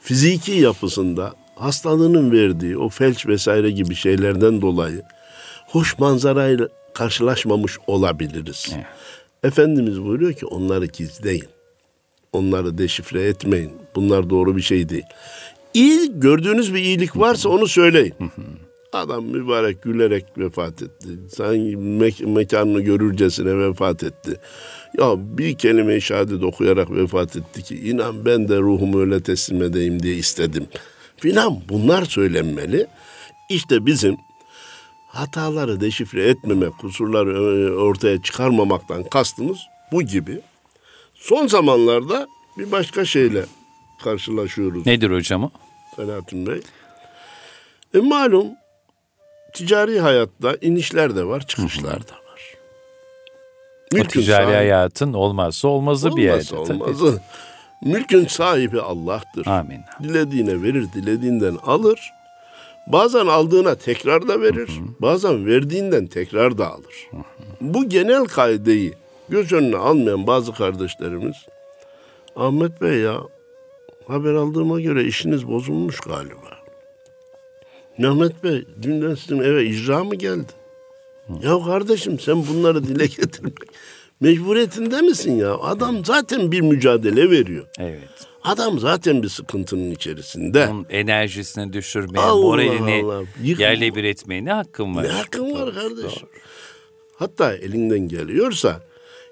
Fiziki 0.00 0.52
yapısında 0.52 1.32
hastalığının 1.54 2.32
verdiği 2.32 2.78
o 2.78 2.88
felç 2.88 3.26
vesaire 3.26 3.70
gibi 3.70 3.94
şeylerden 3.94 4.60
dolayı 4.60 5.02
hoş 5.66 5.98
manzarayla 5.98 6.68
karşılaşmamış 6.94 7.78
olabiliriz. 7.86 8.70
Evet. 8.74 8.86
Efendimiz 9.42 10.02
buyuruyor 10.02 10.32
ki 10.32 10.46
onları 10.46 10.86
gizleyin. 10.86 11.44
Onları 12.32 12.78
deşifre 12.78 13.22
etmeyin. 13.22 13.72
Bunlar 13.94 14.30
doğru 14.30 14.56
bir 14.56 14.62
şey 14.62 14.88
değil. 14.88 15.04
İyi 15.74 16.20
gördüğünüz 16.20 16.74
bir 16.74 16.78
iyilik 16.78 17.16
varsa 17.16 17.48
onu 17.48 17.68
söyleyin. 17.68 18.14
Adam 18.92 19.24
mübarek 19.24 19.82
gülerek 19.82 20.24
vefat 20.38 20.82
etti. 20.82 21.08
Sanki 21.36 21.76
mek- 21.76 22.26
mekanını 22.26 22.80
görürcesine 22.80 23.58
vefat 23.58 24.02
etti. 24.04 24.36
Ya 24.98 25.14
bir 25.38 25.54
kelime-i 25.58 26.00
şehadet 26.00 26.42
okuyarak 26.42 26.90
vefat 26.90 27.36
etti 27.36 27.62
ki 27.62 27.76
inan 27.90 28.24
ben 28.24 28.48
de 28.48 28.58
ruhumu 28.58 29.00
öyle 29.00 29.22
teslim 29.22 29.62
edeyim 29.62 30.02
diye 30.02 30.14
istedim. 30.14 30.66
Filan 31.16 31.60
bunlar 31.68 32.04
söylenmeli. 32.04 32.86
İşte 33.50 33.86
bizim 33.86 34.16
hataları 35.12 35.80
deşifre 35.80 36.28
etmemek, 36.28 36.78
kusurları 36.78 37.32
e, 37.32 37.72
ortaya 37.76 38.22
çıkarmamaktan 38.22 39.04
kastımız 39.04 39.58
bu 39.92 40.02
gibi. 40.02 40.40
Son 41.14 41.46
zamanlarda 41.46 42.26
bir 42.58 42.72
başka 42.72 43.04
şeyle 43.04 43.44
karşılaşıyoruz 44.04 44.86
Nedir 44.86 45.10
hocam 45.10 45.44
o? 45.44 45.50
Selahattin 45.96 46.46
Bey. 46.46 46.60
E 47.94 47.98
malum 47.98 48.46
ticari 49.54 50.00
hayatta 50.00 50.56
inişler 50.60 51.16
de 51.16 51.24
var, 51.24 51.46
çıkışlar 51.46 52.08
da 52.08 52.12
var. 52.12 52.54
O 54.00 54.04
ticari 54.04 54.44
sahibi- 54.44 54.54
hayatın 54.54 55.12
olmazsa 55.12 55.68
olmazı 55.68 56.16
bir 56.16 56.22
yerde. 56.22 56.54
olmazsa 56.54 56.74
tabii. 56.74 56.82
olmazı. 56.82 57.20
Mülkün 57.82 58.26
sahibi 58.26 58.80
Allah'tır. 58.80 59.46
Amin. 59.46 59.80
Dilediğine 60.02 60.62
verir, 60.62 60.86
dilediğinden 60.94 61.56
alır. 61.66 62.12
Bazen 62.86 63.26
aldığına 63.26 63.74
tekrar 63.74 64.28
da 64.28 64.40
verir. 64.40 64.70
Bazen 65.00 65.46
verdiğinden 65.46 66.06
tekrar 66.06 66.58
da 66.58 66.70
alır. 66.72 67.10
Bu 67.60 67.88
genel 67.88 68.24
kaideyi 68.24 68.94
göz 69.28 69.52
önüne 69.52 69.76
almayan 69.76 70.26
bazı 70.26 70.52
kardeşlerimiz 70.52 71.36
Ahmet 72.36 72.80
Bey 72.80 72.98
ya 72.98 73.18
haber 74.06 74.34
aldığıma 74.34 74.80
göre 74.80 75.04
işiniz 75.04 75.48
bozulmuş 75.48 76.00
galiba. 76.00 76.58
Mehmet 77.98 78.44
Bey 78.44 78.64
dünden 78.82 79.14
sizin 79.14 79.38
eve 79.38 79.64
icra 79.64 80.04
mı 80.04 80.14
geldi? 80.14 80.52
Ya 81.42 81.64
kardeşim 81.64 82.18
sen 82.18 82.46
bunları 82.46 82.84
dile 82.84 83.06
getirmek 83.06 83.54
mecburiyetinde 84.20 85.00
misin 85.00 85.36
ya? 85.36 85.54
Adam 85.54 86.04
zaten 86.04 86.52
bir 86.52 86.60
mücadele 86.60 87.30
veriyor. 87.30 87.66
Evet. 87.78 88.26
Adam 88.44 88.78
zaten 88.78 89.22
bir 89.22 89.28
sıkıntının 89.28 89.90
içerisinde. 89.90 90.68
Onun 90.68 90.86
enerjisini 90.90 91.72
düşürmeye, 91.72 92.20
Allah 92.26 92.42
moralini 92.42 93.04
Allah. 93.04 93.22
Yık- 93.42 93.60
yerle 93.60 93.94
bir 93.94 94.04
etmeye 94.04 94.44
ne 94.44 94.52
hakkın 94.52 94.96
var? 94.96 95.04
Ne 95.04 95.08
hakkın 95.08 95.52
var 95.54 95.66
Doğru, 95.66 95.74
kardeş? 95.74 96.04
doğru. 96.04 96.28
Hatta 97.16 97.54
elinden 97.54 98.08
geliyorsa 98.08 98.80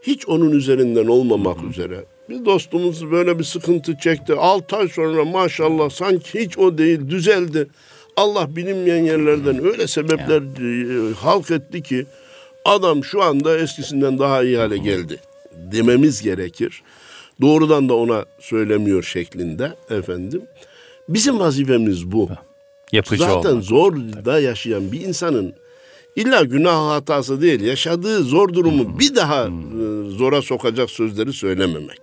hiç 0.03 0.29
onun 0.29 0.51
üzerinden 0.51 1.07
olmamak 1.07 1.65
üzere. 1.71 2.05
Bir 2.29 2.45
dostumuz 2.45 3.11
böyle 3.11 3.39
bir 3.39 3.45
sıkıntı 3.45 3.97
çekti. 3.99 4.35
6 4.35 4.77
ay 4.77 4.89
sonra 4.89 5.25
maşallah 5.25 5.91
sanki 5.91 6.41
hiç 6.41 6.59
o 6.59 6.79
değil 6.79 7.09
düzeldi. 7.09 7.69
Allah 8.17 8.57
bilinmeyen 8.57 9.05
yerlerden 9.05 9.65
öyle 9.65 9.87
sebepler 9.87 10.43
e, 11.11 11.15
halk 11.15 11.51
etti 11.51 11.83
ki 11.83 12.07
adam 12.65 13.05
şu 13.05 13.23
anda 13.23 13.59
eskisinden 13.59 14.19
daha 14.19 14.43
iyi 14.43 14.59
hale 14.59 14.79
geldi 14.79 15.21
dememiz 15.73 16.23
gerekir. 16.23 16.83
Doğrudan 17.41 17.89
da 17.89 17.95
ona 17.95 18.25
söylemiyor 18.39 19.03
şeklinde 19.03 19.73
efendim. 19.91 20.43
Bizim 21.09 21.39
vazifemiz 21.39 22.13
bu. 22.13 22.29
Yapıcı 22.93 23.23
Zaten 23.23 23.51
olmak. 23.51 23.65
zor 23.65 23.93
da 24.25 24.41
yaşayan 24.41 24.93
bir 24.93 25.01
insanın 25.01 25.55
illa 26.17 26.43
günah 26.43 26.91
hatası 26.91 27.43
değil, 27.43 27.61
yaşadığı 27.61 28.23
zor 28.25 28.55
durumu 28.55 28.99
bir 28.99 29.15
daha 29.15 29.47
e, 29.47 29.51
zora 30.11 30.43
sokacak 30.43 30.91
sözleri 30.91 31.33
söylememek. 31.33 32.01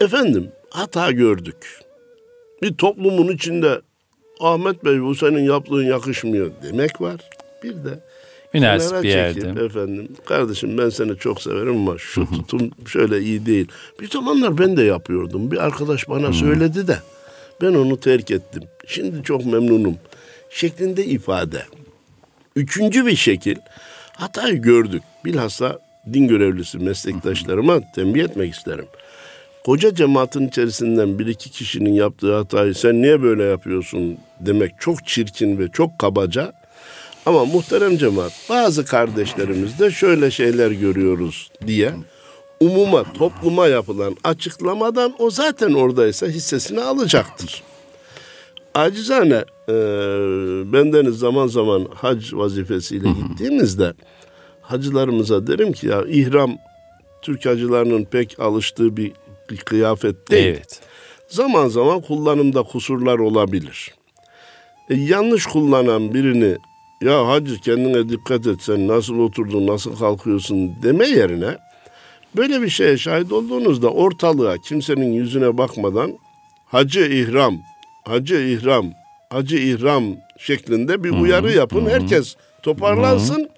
Efendim 0.00 0.48
hata 0.70 1.12
gördük. 1.12 1.80
Bir 2.62 2.74
toplumun 2.74 3.32
içinde 3.32 3.80
Ahmet 4.40 4.84
Bey 4.84 5.02
bu 5.02 5.14
senin 5.14 5.44
yaptığın 5.44 5.84
yakışmıyor 5.84 6.50
demek 6.62 7.00
var. 7.00 7.20
Bir 7.62 7.74
de 7.74 8.00
Münasip 8.54 9.02
bir 9.02 9.12
çekip, 9.12 9.44
yerde. 9.44 9.64
efendim 9.64 10.08
kardeşim 10.26 10.78
ben 10.78 10.88
seni 10.88 11.16
çok 11.16 11.42
severim 11.42 11.76
ama 11.76 11.98
şu 11.98 12.26
tutum 12.30 12.70
şöyle 12.86 13.20
iyi 13.20 13.46
değil. 13.46 13.68
Bir 14.00 14.10
zamanlar 14.10 14.58
ben 14.58 14.76
de 14.76 14.82
yapıyordum. 14.82 15.50
Bir 15.50 15.64
arkadaş 15.64 16.08
bana 16.08 16.32
söyledi 16.32 16.88
de 16.88 16.98
ben 17.62 17.74
onu 17.74 18.00
terk 18.00 18.30
ettim. 18.30 18.62
Şimdi 18.86 19.22
çok 19.22 19.46
memnunum. 19.46 19.96
Şeklinde 20.50 21.04
ifade. 21.04 21.62
Üçüncü 22.56 23.06
bir 23.06 23.16
şekil 23.16 23.56
hatayı 24.16 24.62
gördük. 24.62 25.02
Bilhassa 25.24 25.78
din 26.12 26.28
görevlisi 26.28 26.78
meslektaşlarıma 26.78 27.80
tembih 27.94 28.24
etmek 28.24 28.54
isterim. 28.54 28.86
Koca 29.64 29.94
cemaatin 29.94 30.48
içerisinden 30.48 31.18
bir 31.18 31.26
iki 31.26 31.50
kişinin 31.50 31.92
yaptığı 31.92 32.36
hatayı 32.36 32.74
sen 32.74 33.02
niye 33.02 33.22
böyle 33.22 33.44
yapıyorsun 33.44 34.18
demek 34.40 34.72
çok 34.80 35.06
çirkin 35.06 35.58
ve 35.58 35.68
çok 35.68 35.98
kabaca. 35.98 36.52
Ama 37.26 37.44
muhterem 37.44 37.98
cemaat 37.98 38.32
bazı 38.50 38.84
kardeşlerimizde 38.84 39.90
şöyle 39.90 40.30
şeyler 40.30 40.70
görüyoruz 40.70 41.50
diye 41.66 41.94
umuma 42.60 43.12
topluma 43.12 43.66
yapılan 43.66 44.16
açıklamadan 44.24 45.14
o 45.18 45.30
zaten 45.30 45.72
oradaysa 45.72 46.26
hissesini 46.26 46.80
alacaktır. 46.80 47.62
Acizane 48.74 49.44
e, 49.68 49.74
bendeniz 50.72 51.18
zaman 51.18 51.46
zaman 51.46 51.88
hac 51.94 52.34
vazifesiyle 52.34 53.08
gittiğimizde 53.08 53.94
hacılarımıza 54.60 55.46
derim 55.46 55.72
ki 55.72 55.86
ya 55.86 56.04
ihram 56.08 56.58
Türk 57.22 57.46
hacılarının 57.46 58.04
pek 58.04 58.40
alıştığı 58.40 58.96
bir, 58.96 59.12
kıyafet 59.64 60.30
değil. 60.30 60.46
Evet. 60.46 60.80
Zaman 61.28 61.68
zaman 61.68 62.00
kullanımda 62.00 62.62
kusurlar 62.62 63.18
olabilir. 63.18 63.94
E, 64.90 64.94
yanlış 64.94 65.46
kullanan 65.46 66.14
birini 66.14 66.56
ya 67.00 67.28
hacı 67.28 67.60
kendine 67.60 68.08
dikkat 68.08 68.46
et 68.46 68.62
sen 68.62 68.88
nasıl 68.88 69.18
oturdun 69.18 69.66
nasıl 69.66 69.96
kalkıyorsun 69.96 70.82
deme 70.82 71.06
yerine 71.06 71.58
böyle 72.36 72.62
bir 72.62 72.68
şeye 72.68 72.98
şahit 72.98 73.32
olduğunuzda 73.32 73.90
ortalığa 73.90 74.58
kimsenin 74.58 75.12
yüzüne 75.12 75.58
bakmadan 75.58 76.18
hacı 76.66 77.00
ihram, 77.00 77.58
hacı 78.04 78.34
ihram, 78.34 78.86
hacı 79.30 79.56
ihram 79.56 80.04
şeklinde 80.38 81.04
bir 81.04 81.10
uyarı 81.10 81.52
yapın. 81.52 81.86
Herkes 81.86 82.36
toparlansın. 82.62 83.50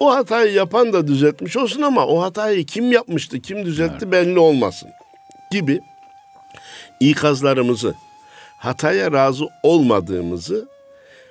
O 0.00 0.14
hatayı 0.14 0.52
yapan 0.52 0.92
da 0.92 1.08
düzeltmiş 1.08 1.56
olsun 1.56 1.82
ama 1.82 2.06
o 2.06 2.22
hatayı 2.22 2.66
kim 2.66 2.92
yapmıştı, 2.92 3.40
kim 3.40 3.64
düzeltti 3.64 4.12
belli 4.12 4.38
olmasın 4.38 4.88
gibi 5.50 5.80
ikazlarımızı, 7.00 7.94
hataya 8.58 9.12
razı 9.12 9.44
olmadığımızı, 9.62 10.68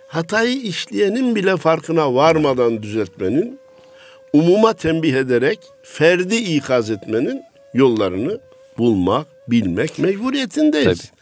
hatayı 0.10 0.62
işleyenin 0.62 1.36
bile 1.36 1.58
farkına 1.58 2.13
varmadan 2.15 2.84
düzeltmenin, 2.84 3.60
umuma 4.34 4.74
tembih 4.74 5.13
ederek 5.13 5.60
ferdi 5.84 6.36
ikaz 6.36 6.89
etmenin 6.89 7.41
yollarını 7.74 8.39
bulmak, 8.78 9.28
bilmek 9.48 10.00
mecburiyetindeyiz. 10.00 10.98
Tabii. 10.98 11.19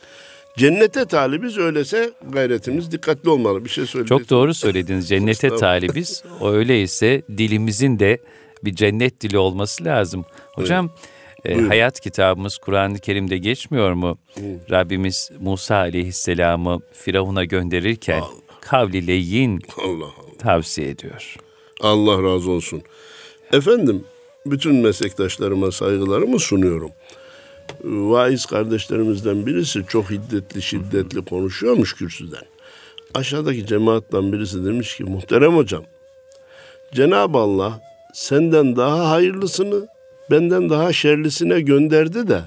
Cennete 0.58 1.06
talibiz 1.06 1.58
öylese 1.58 2.12
gayretimiz 2.30 2.92
dikkatli 2.92 3.30
olmalı. 3.30 3.66
Bir 3.66 3.70
şey 3.70 3.86
söyleyeceğim. 3.86 4.24
Çok 4.24 4.30
doğru 4.30 4.54
söylediniz. 4.54 5.10
Cennete 5.10 5.56
talibiz. 5.56 6.24
O 6.42 6.52
öyleyse 6.52 7.22
dilimizin 7.38 8.00
de 8.00 8.18
bir 8.64 8.76
cennet 8.76 9.22
dili 9.22 9.38
olması 9.38 9.86
lazım. 9.86 10.26
Hocam 10.54 10.92
e, 11.46 11.62
hayat 11.62 12.00
kitabımız 12.00 12.58
Kur'an-ı 12.58 13.00
Kerim'de 13.00 13.38
geçmiyor 13.38 13.94
mu? 13.94 14.18
Rabbimiz 14.72 15.32
Musa 15.40 15.76
aleyhisselamı 15.76 16.80
Firavun'a 16.94 17.44
gönderirken 17.44 18.24
kavli 18.70 19.08
leyin 19.08 19.62
Allah 19.78 20.04
Allah. 20.04 20.38
tavsiye 20.40 20.90
ediyor. 20.90 21.36
Allah 21.82 22.24
razı 22.24 22.52
olsun. 22.52 22.82
Efendim, 23.54 24.04
bütün 24.46 24.76
meslektaşlarıma 24.76 25.72
saygılarımı 25.72 26.40
sunuyorum. 26.40 26.92
Vaiz 27.84 28.46
kardeşlerimizden 28.46 29.46
birisi 29.46 29.86
çok 29.88 30.12
hiddetli, 30.12 30.62
şiddetli 30.62 31.26
konuşuyormuş 31.26 31.94
kürsüden. 31.94 32.44
Aşağıdaki 33.14 33.66
cemaattan 33.66 34.34
birisi 34.34 34.66
demiş 34.66 34.98
ki, 34.98 35.04
muhterem 35.04 35.56
hocam, 35.56 35.84
Cenab-ı 36.94 37.38
Allah 37.38 37.82
senden 38.14 38.76
daha 38.76 39.10
hayırlısını, 39.10 39.88
benden 40.32 40.70
daha 40.70 40.94
şerlisine 40.94 41.62
gönderdi 41.62 42.28
de, 42.28 42.42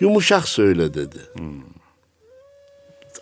yumuşak 0.00 0.48
söyle 0.48 0.94
dedi. 0.94 1.18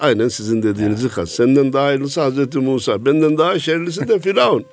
Aynen 0.01 0.29
sizin 0.29 0.63
dediğinizi 0.63 1.09
kast. 1.09 1.33
Senden 1.33 1.73
daha 1.73 1.85
hayırlısı 1.85 2.21
Hazreti 2.21 2.59
Musa. 2.59 3.05
Benden 3.05 3.39
daha 3.39 3.59
şerlisi 3.59 4.09
de 4.09 4.19
Firavun. 4.19 4.65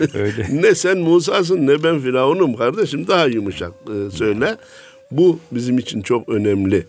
Öyle. 0.14 0.46
ne 0.50 0.74
sen 0.74 0.98
Musa'sın 0.98 1.66
ne 1.66 1.82
ben 1.82 2.00
Firavun'um 2.00 2.56
kardeşim. 2.56 3.06
Daha 3.06 3.26
yumuşak 3.26 3.72
e, 3.86 4.10
söyle. 4.10 4.56
Bu 5.10 5.38
bizim 5.52 5.78
için 5.78 6.02
çok 6.02 6.28
önemli. 6.28 6.86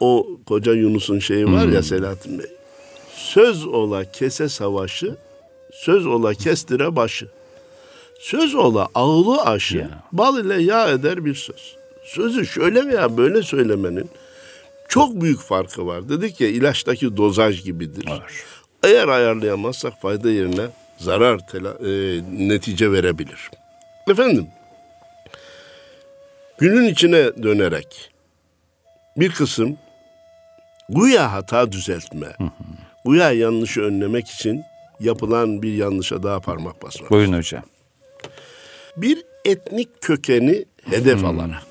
O 0.00 0.26
koca 0.46 0.72
Yunus'un 0.72 1.18
şeyi 1.18 1.52
var 1.52 1.66
ya 1.66 1.82
Selahattin 1.82 2.38
Bey. 2.38 2.46
Söz 3.16 3.66
ola 3.66 4.04
kese 4.04 4.48
savaşı, 4.48 5.16
söz 5.72 6.06
ola 6.06 6.34
kestire 6.34 6.96
başı. 6.96 7.28
Söz 8.20 8.54
ola 8.54 8.88
ağlı 8.94 9.42
aşı, 9.42 9.88
bal 10.12 10.44
ile 10.44 10.62
yağ 10.62 10.90
eder 10.90 11.24
bir 11.24 11.34
söz. 11.34 11.76
Sözü 12.04 12.46
şöyle 12.46 12.86
veya 12.86 13.16
böyle 13.16 13.42
söylemenin 13.42 14.10
çok 14.88 15.20
büyük 15.20 15.40
farkı 15.40 15.86
var. 15.86 16.08
Dedik 16.08 16.40
ya 16.40 16.48
ilaçtaki 16.48 17.16
dozaj 17.16 17.62
gibidir. 17.64 18.08
Var. 18.10 18.32
Eğer 18.84 19.08
ayarlayamazsak 19.08 20.00
fayda 20.00 20.30
yerine 20.30 20.66
zarar 20.98 21.38
tela- 21.38 21.78
e, 21.88 22.22
netice 22.48 22.92
verebilir. 22.92 23.50
Efendim, 24.10 24.46
günün 26.58 26.84
içine 26.88 27.42
dönerek 27.42 28.10
bir 29.16 29.32
kısım 29.32 29.76
güya 30.88 31.32
hata 31.32 31.72
düzeltme, 31.72 32.36
güya 33.04 33.32
yanlışı 33.32 33.80
önlemek 33.80 34.28
için 34.30 34.62
yapılan 35.00 35.62
bir 35.62 35.74
yanlışa 35.74 36.22
daha 36.22 36.40
parmak 36.40 36.82
basmak. 36.82 37.10
Buyurun 37.10 37.32
hocam. 37.32 37.62
Bir 38.96 39.22
etnik 39.44 39.88
kökeni 40.00 40.64
hedef 40.90 41.24
alarak, 41.24 41.62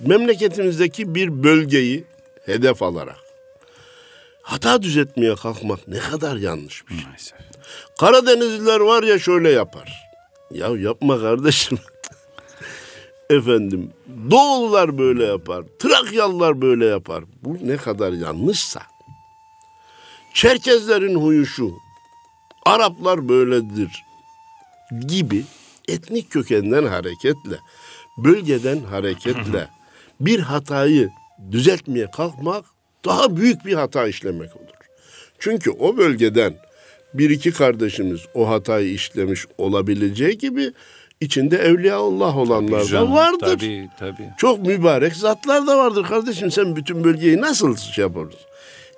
memleketimizdeki 0.00 1.14
bir 1.14 1.42
bölgeyi 1.42 2.04
hedef 2.46 2.82
alarak 2.82 3.16
hata 4.42 4.82
düzeltmeye 4.82 5.34
kalkmak 5.34 5.88
ne 5.88 5.98
kadar 5.98 6.36
yanlış 6.36 6.88
bir 6.88 6.94
şey. 6.94 7.04
Maalesef. 7.04 7.38
Karadenizliler 7.98 8.80
var 8.80 9.02
ya 9.02 9.18
şöyle 9.18 9.50
yapar. 9.50 9.92
Ya 10.50 10.68
yapma 10.68 11.20
kardeşim. 11.20 11.78
Efendim 13.30 13.92
Doğulular 14.30 14.98
böyle 14.98 15.24
yapar. 15.24 15.64
Trakyalılar 15.78 16.62
böyle 16.62 16.86
yapar. 16.86 17.24
Bu 17.42 17.58
ne 17.62 17.76
kadar 17.76 18.12
yanlışsa. 18.12 18.82
Çerkezlerin 20.34 21.14
huyu 21.14 21.46
şu. 21.46 21.72
Araplar 22.66 23.28
böyledir 23.28 24.04
gibi 25.06 25.44
etnik 25.88 26.30
kökenden 26.30 26.84
hareketle, 26.84 27.58
bölgeden 28.18 28.78
hareketle 28.78 29.68
bir 30.20 30.40
hatayı 30.40 31.10
düzeltmeye 31.50 32.10
kalkmak 32.10 32.64
daha 33.04 33.36
büyük 33.36 33.66
bir 33.66 33.74
hata 33.74 34.06
işlemek 34.06 34.56
olur. 34.56 34.66
Çünkü 35.38 35.70
o 35.70 35.96
bölgeden 35.96 36.54
bir 37.14 37.30
iki 37.30 37.52
kardeşimiz 37.52 38.20
o 38.34 38.48
hatayı 38.48 38.92
işlemiş 38.92 39.46
olabileceği 39.58 40.38
gibi 40.38 40.72
içinde 41.20 41.56
evliyaullah 41.58 42.36
olanlar 42.36 42.92
da 42.92 43.10
vardır. 43.12 43.40
Tabii 43.40 43.88
tabii. 43.98 44.28
Çok 44.38 44.66
mübarek 44.66 45.16
zatlar 45.16 45.66
da 45.66 45.78
vardır 45.78 46.04
kardeşim. 46.04 46.50
Sen 46.50 46.76
bütün 46.76 47.04
bölgeyi 47.04 47.40
nasıl 47.40 47.76
şey 47.76 48.02
yaparız? 48.02 48.34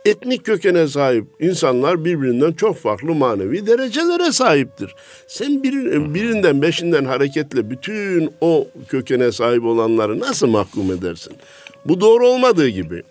Etnik 0.05 0.45
kökene 0.45 0.89
sahip 0.89 1.25
insanlar 1.41 2.05
birbirinden 2.05 2.53
çok 2.53 2.77
farklı 2.77 3.15
manevi 3.15 3.67
derecelere 3.67 4.33
sahiptir. 4.33 4.95
Sen 5.27 5.63
bir, 5.63 5.75
birinden 6.15 6.63
beşinden 6.63 7.05
hareketle 7.05 7.71
bütün 7.71 8.35
o 8.41 8.69
kökene 8.89 9.33
sahip 9.33 9.65
olanları 9.65 10.21
nasıl 10.21 10.47
mahkum 10.47 10.93
edersin? 10.93 11.33
Bu 11.85 12.01
doğru 12.01 12.29
olmadığı 12.29 12.69
gibi 12.69 13.03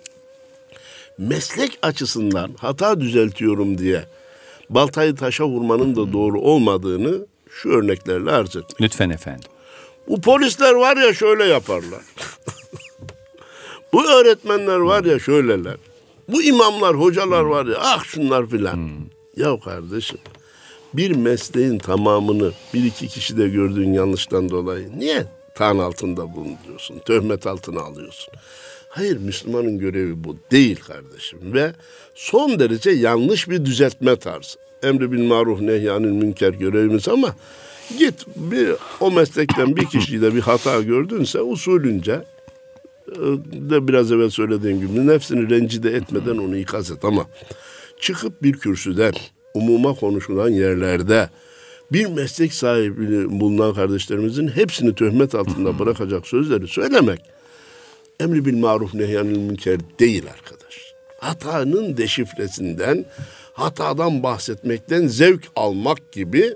meslek 1.18 1.80
açısından 1.82 2.52
hata 2.58 3.02
düzeltiyorum 3.02 3.78
diye 3.78 4.04
baltayı 4.70 5.16
taşa 5.16 5.46
vurmanın 5.46 5.96
da 5.96 6.14
doğru 6.14 6.42
olmadığını 6.42 7.26
şu 7.50 7.70
örneklerle 7.70 8.32
arz 8.32 8.56
etmek. 8.56 8.82
Lütfen 8.82 9.10
efendim. 9.10 9.50
Bu 10.08 10.22
polisler 10.22 10.74
var 10.74 10.98
ya 10.98 11.14
şöyle 11.14 11.44
yaparlar. 11.44 12.02
Bu 13.94 14.12
öğretmenler 14.12 14.78
var 14.78 15.04
ya 15.04 15.20
şöyleler. 15.20 15.78
Bu 16.28 16.44
imamlar, 16.44 17.00
hocalar 17.00 17.42
var 17.42 17.66
ya 17.66 17.76
ah 17.80 18.04
şunlar 18.04 18.48
filan. 18.48 18.74
Hmm. 18.76 18.90
Ya 19.38 19.60
kardeşim 19.60 20.20
bir 20.94 21.12
mesleğin 21.12 21.78
tamamını 21.78 22.52
bir 22.74 22.84
iki 22.84 23.08
kişide 23.08 23.50
gördüğün 23.50 23.94
yanlıştan 23.94 24.50
dolayı 24.50 25.00
niye 25.00 25.26
tan 25.56 25.78
altında 25.78 26.36
bulunuyorsun? 26.36 27.00
Töhmet 27.00 27.48
altına 27.48 27.82
alıyorsun. 27.82 28.34
Hayır 28.90 29.18
Müslümanın 29.18 29.80
görevi 29.80 30.24
bu 30.24 30.38
değil 30.52 30.80
kardeşim 30.80 31.54
ve 31.54 31.74
son 32.16 32.60
derece 32.60 32.92
yanlış 32.92 33.50
bir 33.50 33.66
düzeltme 33.66 34.16
tarzı. 34.16 34.60
Emri 34.84 35.12
bil 35.12 35.24
maruf 35.24 35.62
nehyanil 35.62 36.12
münker 36.12 36.54
görevimiz 36.54 37.08
ama 37.08 37.36
git 37.98 38.26
bir 38.36 38.70
o 39.00 39.12
meslekten 39.12 39.76
bir 39.76 39.86
kişide 39.86 40.36
bir 40.36 40.42
hata 40.42 40.82
gördünse 40.82 41.42
usulünce 41.42 42.22
de 43.70 43.88
biraz 43.88 44.12
evvel 44.12 44.30
söylediğim 44.30 44.80
gibi 44.80 45.08
nefsini 45.08 45.50
rencide 45.50 45.90
etmeden 45.90 46.38
onu 46.38 46.58
ikaz 46.58 46.92
et 46.92 47.06
ama 47.06 47.26
çıkıp 48.00 48.44
bir 48.44 48.54
kürsüden 48.54 49.14
umuma 49.54 49.94
konuşulan 49.94 50.50
yerlerde 50.50 51.30
bir 51.92 52.06
meslek 52.06 52.54
sahibi 52.54 53.40
bulunan 53.40 53.74
kardeşlerimizin 53.74 54.48
hepsini 54.48 54.96
töhmet 54.96 55.36
altında 55.36 55.80
bırakacak 55.80 56.28
sözleri 56.28 56.68
söylemek 56.68 57.22
emri 58.20 58.46
bil 58.46 58.58
maruf 58.58 58.94
nehyanil 58.94 59.38
münker 59.38 59.80
değil 60.00 60.24
arkadaş. 60.30 60.94
Hatanın 61.20 61.98
deşifresinden, 61.98 63.06
hatadan 63.54 64.24
bahsetmekten 64.24 65.08
zevk 65.08 65.44
almak 65.56 66.12
gibi 66.12 66.54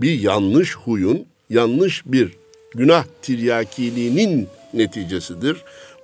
bir 0.00 0.20
yanlış 0.20 0.76
huyun, 0.76 1.26
yanlış 1.50 2.02
bir 2.06 2.32
günah 2.74 3.04
tiryakiliğinin 3.22 4.48
neticesidir. 4.74 5.56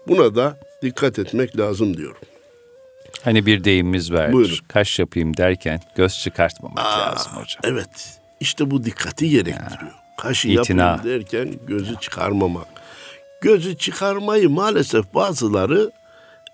Buna 0.08 0.34
da 0.34 0.56
dikkat 0.82 1.18
etmek 1.18 1.58
lazım 1.58 1.96
diyorum. 1.96 2.20
Hani 3.22 3.46
bir 3.46 3.64
deyimimiz. 3.64 4.12
Buyurun. 4.12 4.56
Kaş 4.68 4.98
yapayım 4.98 5.36
derken 5.36 5.80
göz 5.96 6.18
çıkartmamak 6.18 6.78
Aa, 6.78 7.00
lazım 7.00 7.32
hocam. 7.32 7.60
Evet. 7.64 8.20
İşte 8.40 8.70
bu 8.70 8.84
dikkati 8.84 9.30
gerektiriyor. 9.30 9.92
Ya. 9.92 10.04
Kaşı 10.18 10.48
İtina. 10.48 10.82
yapayım 10.82 11.20
derken 11.20 11.54
gözü 11.66 11.96
çıkarmamak 12.00 12.66
gözü 13.44 13.76
çıkarmayı 13.76 14.50
maalesef 14.50 15.14
bazıları 15.14 15.90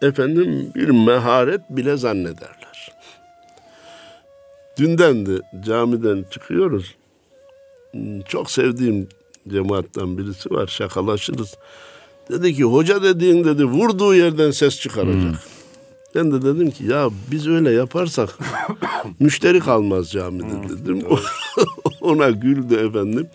efendim 0.03 0.72
bir 0.74 0.88
meharet 0.88 1.61
bile 1.70 1.96
zannederler. 1.96 2.92
Dünden 4.78 5.26
de 5.26 5.40
camiden 5.61 6.24
çıkıyoruz. 6.30 6.94
Çok 8.28 8.51
sevdiğim 8.51 9.09
cemaatten 9.48 10.18
birisi 10.18 10.51
var 10.51 10.66
şakalaşırız. 10.66 11.55
Dedi 12.31 12.55
ki 12.55 12.64
hoca 12.64 13.03
dediğin 13.03 13.45
dedi 13.45 13.64
vurduğu 13.64 14.14
yerden 14.14 14.51
ses 14.51 14.81
çıkaracak. 14.81 15.23
Hmm. 15.23 15.35
Ben 16.14 16.33
de 16.33 16.43
dedim 16.43 16.71
ki 16.71 16.85
ya 16.85 17.11
biz 17.31 17.49
öyle 17.49 17.71
yaparsak 17.71 18.39
müşteri 19.21 19.61
kalmaz 19.61 20.11
camide 20.11 20.53
hmm. 20.53 20.68
dedim. 20.68 21.03
Ona 22.01 22.31
güldü 22.31 22.75
efendim. 22.75 23.29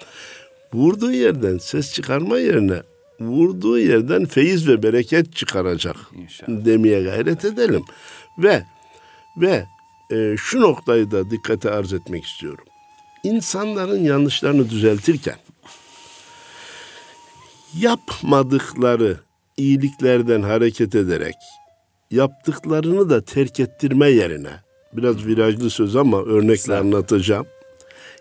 Vurduğu 0.73 1.11
yerden 1.11 1.57
ses 1.57 1.93
çıkarma 1.93 2.37
yerine 2.37 2.81
vurduğu 3.19 3.79
yerden 3.79 4.25
feyiz 4.25 4.67
ve 4.67 4.83
bereket 4.83 5.35
çıkaracak 5.35 5.95
İnşallah. 6.13 6.65
demeye 6.65 7.03
gayret 7.03 7.45
edelim. 7.45 7.83
Ve 8.37 8.63
ve 9.37 9.65
e, 10.11 10.35
şu 10.37 10.61
noktayı 10.61 11.11
da 11.11 11.31
dikkate 11.31 11.71
arz 11.71 11.93
etmek 11.93 12.25
istiyorum. 12.25 12.65
İnsanların 13.23 14.03
yanlışlarını 14.03 14.69
düzeltirken 14.69 15.35
yapmadıkları 17.79 19.17
iyiliklerden 19.57 20.41
hareket 20.41 20.95
ederek 20.95 21.35
yaptıklarını 22.11 23.09
da 23.09 23.25
terk 23.25 23.59
ettirme 23.59 24.09
yerine 24.09 24.51
biraz 24.93 25.25
virajlı 25.25 25.69
söz 25.69 25.95
ama 25.95 26.21
örnekle 26.21 26.75
anlatacağım. 26.75 27.47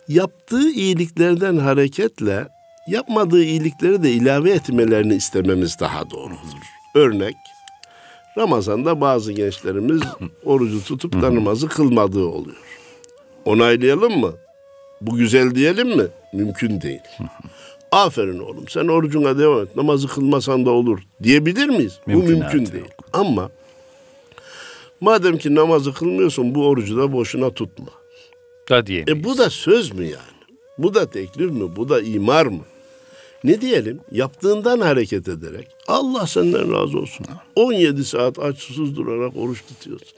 Yaptığı 0.09 0.71
iyiliklerden 0.71 1.57
hareketle 1.57 2.49
yapmadığı 2.89 3.45
iyilikleri 3.45 4.03
de 4.03 4.11
ilave 4.13 4.51
etmelerini 4.51 5.15
istememiz 5.15 5.77
daha 5.81 6.11
doğrudur. 6.11 6.65
Örnek, 6.95 7.37
Ramazan'da 8.39 9.01
bazı 9.01 9.33
gençlerimiz 9.33 10.03
orucu 10.45 10.85
tutup 10.85 11.23
da 11.23 11.35
namazı 11.35 11.69
kılmadığı 11.69 12.27
oluyor. 12.27 12.57
Onaylayalım 13.45 14.21
mı? 14.21 14.33
Bu 15.01 15.17
güzel 15.17 15.55
diyelim 15.55 15.97
mi? 15.97 16.07
Mümkün 16.33 16.81
değil. 16.81 17.01
Aferin 17.95 18.39
oğlum 18.39 18.69
sen 18.69 18.89
orucuna 18.89 19.39
devam 19.39 19.63
et. 19.63 19.77
Namazı 19.77 20.09
kılmasan 20.09 20.67
da 20.67 20.71
olur 20.71 20.99
diyebilir 21.23 21.69
miyiz? 21.69 22.01
Mümkün 22.07 22.37
bu 22.37 22.39
mümkün 22.39 22.59
değil. 22.59 22.85
Yok. 22.85 22.91
Ama 23.13 23.51
madem 25.01 25.39
ki 25.39 25.55
namazı 25.55 25.93
kılmıyorsun 25.93 26.55
bu 26.55 26.67
orucu 26.67 26.97
da 26.97 27.13
boşuna 27.13 27.51
tutma. 27.51 27.87
Da 28.71 28.87
diyemeyiz. 28.87 29.21
E 29.21 29.25
bu 29.25 29.39
da 29.39 29.51
söz 29.51 29.93
mü 29.93 30.05
yani? 30.05 30.57
Bu 30.79 30.95
da 30.95 31.11
teklif 31.11 31.51
mi? 31.51 31.77
Bu 31.77 31.89
da 31.89 32.01
imar 32.01 32.47
mı? 32.47 32.63
Ne 33.45 33.61
diyelim? 33.61 34.01
Yaptığından 34.13 34.81
hareket 34.81 35.29
ederek 35.29 35.69
Allah 35.89 36.27
senden 36.27 36.73
razı 36.73 36.99
olsun. 36.99 37.27
17 37.57 38.05
saat 38.05 38.39
aç 38.39 38.59
susuz 38.59 38.97
durarak 38.97 39.37
oruç 39.37 39.63
tutuyorsun. 39.69 40.09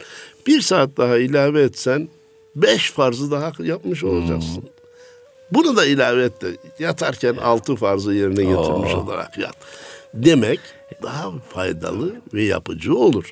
Bir 0.46 0.60
saat 0.60 0.96
daha 0.96 1.18
ilave 1.18 1.62
etsen 1.62 2.08
beş 2.56 2.90
farzı 2.90 3.30
daha 3.30 3.52
yapmış 3.58 4.04
olacaksın. 4.04 4.62
Hmm. 4.62 4.75
Bunu 5.52 5.76
da 5.76 5.86
ilave 5.86 6.24
et 6.24 6.42
de 6.42 6.56
yatarken 6.78 7.36
altı 7.36 7.76
farzı 7.76 8.12
yerine 8.12 8.44
getirmiş 8.44 8.94
Oo. 8.94 9.00
olarak 9.00 9.38
yat. 9.38 9.56
Demek 10.14 10.60
daha 11.02 11.32
faydalı 11.48 12.12
ve 12.34 12.44
yapıcı 12.44 12.94
olur. 12.94 13.30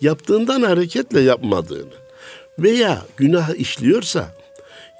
Yaptığından 0.00 0.62
hareketle 0.62 1.20
yapmadığını 1.20 1.94
veya 2.58 3.02
günah 3.16 3.54
işliyorsa 3.54 4.34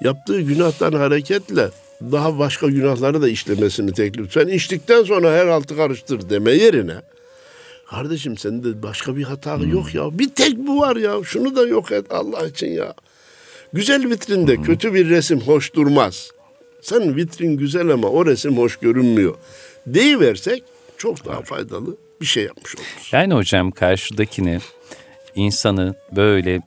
yaptığı 0.01 0.41
günahtan 0.41 0.93
hareketle 0.93 1.69
daha 2.01 2.39
başka 2.39 2.67
günahları 2.67 3.21
da 3.21 3.29
işlemesini 3.29 3.93
teklif. 3.93 4.33
Sen 4.33 4.47
içtikten 4.47 5.03
sonra 5.03 5.31
her 5.31 5.47
altı 5.47 5.75
karıştır 5.75 6.29
deme 6.29 6.51
yerine 6.51 6.95
kardeşim 7.89 8.37
sende 8.37 8.83
başka 8.83 9.15
bir 9.15 9.23
hata 9.23 9.57
hmm. 9.57 9.71
yok 9.71 9.95
ya. 9.95 10.19
Bir 10.19 10.29
tek 10.29 10.57
bu 10.57 10.79
var 10.79 10.95
ya. 10.95 11.23
Şunu 11.23 11.55
da 11.55 11.67
yok 11.67 11.91
et 11.91 12.05
Allah 12.09 12.47
için 12.47 12.67
ya. 12.67 12.93
Güzel 13.73 14.09
vitrinde 14.09 14.57
hmm. 14.57 14.63
kötü 14.63 14.93
bir 14.93 15.09
resim 15.09 15.41
hoş 15.41 15.73
durmaz. 15.73 16.31
Sen 16.85 17.15
vitrin 17.15 17.57
güzel 17.57 17.89
ama 17.89 18.07
o 18.07 18.25
resim 18.25 18.57
hoş 18.57 18.77
görünmüyor. 18.77 19.35
Deyiversek 19.87 20.63
çok 20.97 21.25
daha 21.25 21.41
faydalı 21.41 21.97
bir 22.21 22.25
şey 22.25 22.43
yapmış 22.43 22.75
oluruz. 22.75 23.09
Yani 23.11 23.33
hocam 23.33 23.71
karşıdakini 23.71 24.59
insanı 25.35 25.95
böyle 26.15 26.61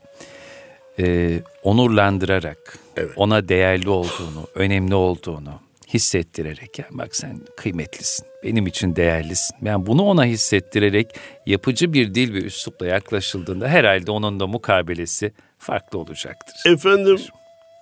e, 0.99 1.39
onurlandırarak 1.63 2.79
evet. 2.97 3.11
ona 3.17 3.49
değerli 3.49 3.89
olduğunu, 3.89 4.47
önemli 4.55 4.95
olduğunu 4.95 5.61
hissettirerek 5.95 6.79
yani 6.79 6.99
bak 6.99 7.17
sen 7.17 7.41
kıymetlisin, 7.57 8.27
benim 8.45 8.67
için 8.67 8.97
değerlisin. 8.97 9.57
Yani 9.63 9.87
bunu 9.87 10.03
ona 10.03 10.25
hissettirerek 10.25 11.07
yapıcı 11.47 11.93
bir 11.93 12.15
dil 12.15 12.35
ve 12.35 12.39
üslupla 12.39 12.87
yaklaşıldığında 12.87 13.69
herhalde 13.69 14.11
onun 14.11 14.41
da 14.41 14.47
mukabelesi 14.47 15.33
farklı 15.59 15.99
olacaktır. 15.99 16.73
Efendim 16.73 17.19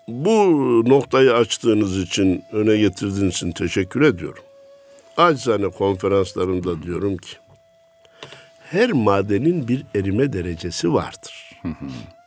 bu 0.09 0.83
noktayı 0.87 1.35
açtığınız 1.35 1.99
için, 1.99 2.45
öne 2.53 2.77
getirdiğiniz 2.77 3.35
için 3.35 3.53
teşekkür 3.53 4.03
ediyorum. 4.03 4.43
Acizane 5.17 5.69
konferanslarımda 5.69 6.83
diyorum 6.83 7.17
ki 7.17 7.37
her 8.71 8.93
madenin 8.93 9.69
bir 9.69 9.85
erime 9.95 10.33
derecesi 10.33 10.93
vardır. 10.93 11.61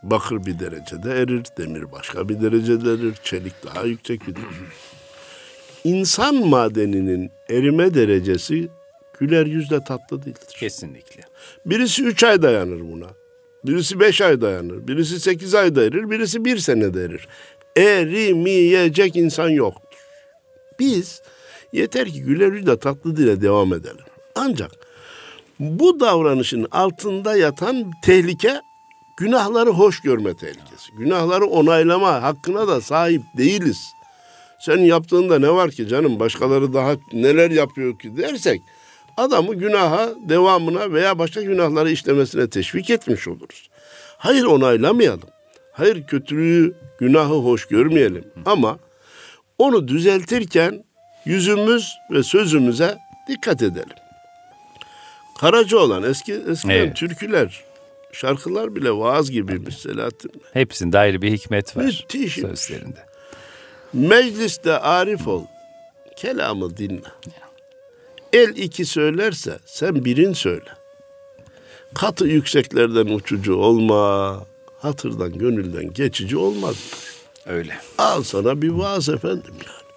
Bakır 0.04 0.46
bir 0.46 0.60
derecede 0.60 1.12
erir, 1.12 1.44
demir 1.58 1.92
başka 1.92 2.30
bir 2.30 2.42
derecede 2.42 2.94
erir, 2.94 3.16
çelik 3.24 3.54
daha 3.66 3.86
yüksek 3.86 4.22
bir 4.22 4.36
derecede. 4.36 4.70
İnsan 5.84 6.36
madeninin 6.36 7.32
erime 7.50 7.94
derecesi 7.94 8.70
güler 9.20 9.46
yüzle 9.46 9.84
tatlı 9.84 10.26
değildir. 10.26 10.56
Kesinlikle. 10.60 11.24
Birisi 11.66 12.04
üç 12.04 12.24
ay 12.24 12.42
dayanır 12.42 12.82
buna. 12.92 13.08
Birisi 13.66 14.00
beş 14.00 14.22
ay 14.22 14.42
dayanır. 14.42 14.88
Birisi 14.88 15.20
sekiz 15.20 15.56
ay 15.56 15.68
erir, 15.68 16.10
birisi 16.10 16.46
bir 16.46 16.58
sene 16.58 16.84
erir. 16.84 17.28
Erimeyecek 17.78 19.16
insan 19.16 19.50
yoktur. 19.50 20.00
Biz 20.80 21.22
yeter 21.74 22.08
ki 22.08 22.22
güler 22.22 22.52
yüzle 22.52 22.80
tatlı 22.80 23.18
dile 23.18 23.42
devam 23.42 23.74
edelim. 23.74 24.06
Ancak 24.36 24.72
bu 25.60 26.00
davranışın 26.00 26.68
altında 26.72 27.38
yatan 27.38 27.92
tehlike 28.04 28.62
günahları 29.18 29.70
hoş 29.70 30.02
görme 30.02 30.38
tehlikesi. 30.38 30.92
Günahları 30.98 31.46
onaylama 31.46 32.24
hakkına 32.24 32.68
da 32.68 32.82
sahip 32.82 33.22
değiliz. 33.38 33.78
Sen 34.62 34.78
yaptığında 34.78 35.40
ne 35.40 35.50
var 35.50 35.72
ki 35.72 35.88
canım 35.88 36.20
başkaları 36.20 36.74
daha 36.74 36.96
neler 37.14 37.52
yapıyor 37.52 38.00
ki 38.00 38.18
dersek 38.18 38.62
adamı 39.18 39.56
günaha 39.56 40.10
devamına 40.30 40.92
veya 40.92 41.20
başka 41.20 41.42
günahları 41.42 41.92
işlemesine 41.92 42.50
teşvik 42.50 42.90
etmiş 42.90 43.28
oluruz. 43.28 43.70
Hayır 44.18 44.44
onaylamayalım. 44.44 45.30
Hayır 45.72 46.04
kötülüğü, 46.08 46.74
günahı 47.00 47.34
hoş 47.34 47.66
görmeyelim. 47.68 48.26
Ama 48.46 48.80
onu 49.58 49.88
düzeltirken 49.88 50.84
yüzümüz 51.26 51.94
ve 52.12 52.24
sözümüze 52.24 52.98
dikkat 53.28 53.62
edelim. 53.62 53.96
Karaca 55.40 55.78
olan 55.78 56.04
eski 56.04 56.34
eskiden 56.34 56.74
Evet. 56.74 56.96
türküler, 56.96 57.64
şarkılar 58.12 58.76
bile 58.76 58.92
vaaz 58.92 59.32
gibiymiş 59.32 59.78
Selahattin. 59.78 60.32
Hepsinde 60.54 61.00
ayrı 61.00 61.22
bir 61.22 61.32
hikmet 61.32 61.78
var 61.78 61.84
Müthiş. 61.84 62.34
sözlerinde. 62.34 63.06
Mecliste 63.94 64.74
arif 64.80 65.28
ol, 65.28 65.44
kelamı 66.16 66.78
dinle. 66.78 67.02
El 68.34 68.50
iki 68.50 68.86
söylerse 68.86 69.60
sen 69.66 70.06
birin 70.06 70.34
söyle. 70.34 70.70
Katı 71.94 72.28
yükseklerden 72.28 73.06
uçucu 73.06 73.56
olma, 73.56 74.46
hatırdan 74.82 75.38
gönülden 75.38 75.94
geçici 75.94 76.38
olmaz. 76.38 76.76
Öyle. 77.46 77.74
Al 77.98 78.24
sana 78.24 78.62
bir 78.62 78.70
vaaz 78.70 79.10
efendim 79.10 79.54
yani. 79.66 79.90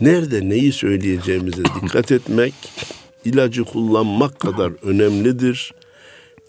Nerede 0.00 0.48
neyi 0.48 0.72
söyleyeceğimize 0.72 1.62
dikkat 1.64 2.12
etmek, 2.12 2.54
ilacı 3.24 3.64
kullanmak 3.64 4.40
kadar 4.40 4.72
önemlidir. 4.82 5.74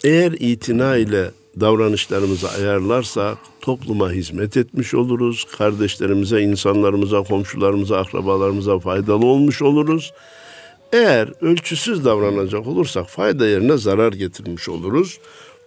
Eğer 0.03 0.31
itina 0.31 0.97
ile 0.97 1.31
davranışlarımızı 1.59 2.49
ayarlarsak 2.49 3.37
topluma 3.61 4.11
hizmet 4.11 4.57
etmiş 4.57 4.93
oluruz. 4.93 5.45
Kardeşlerimize, 5.57 6.41
insanlarımıza, 6.41 7.23
komşularımıza, 7.23 7.97
akrabalarımıza 7.97 8.79
faydalı 8.79 9.25
olmuş 9.25 9.61
oluruz. 9.61 10.13
Eğer 10.93 11.29
ölçüsüz 11.41 12.05
davranacak 12.05 12.67
olursak 12.67 13.09
fayda 13.09 13.47
yerine 13.47 13.77
zarar 13.77 14.13
getirmiş 14.13 14.69
oluruz. 14.69 15.19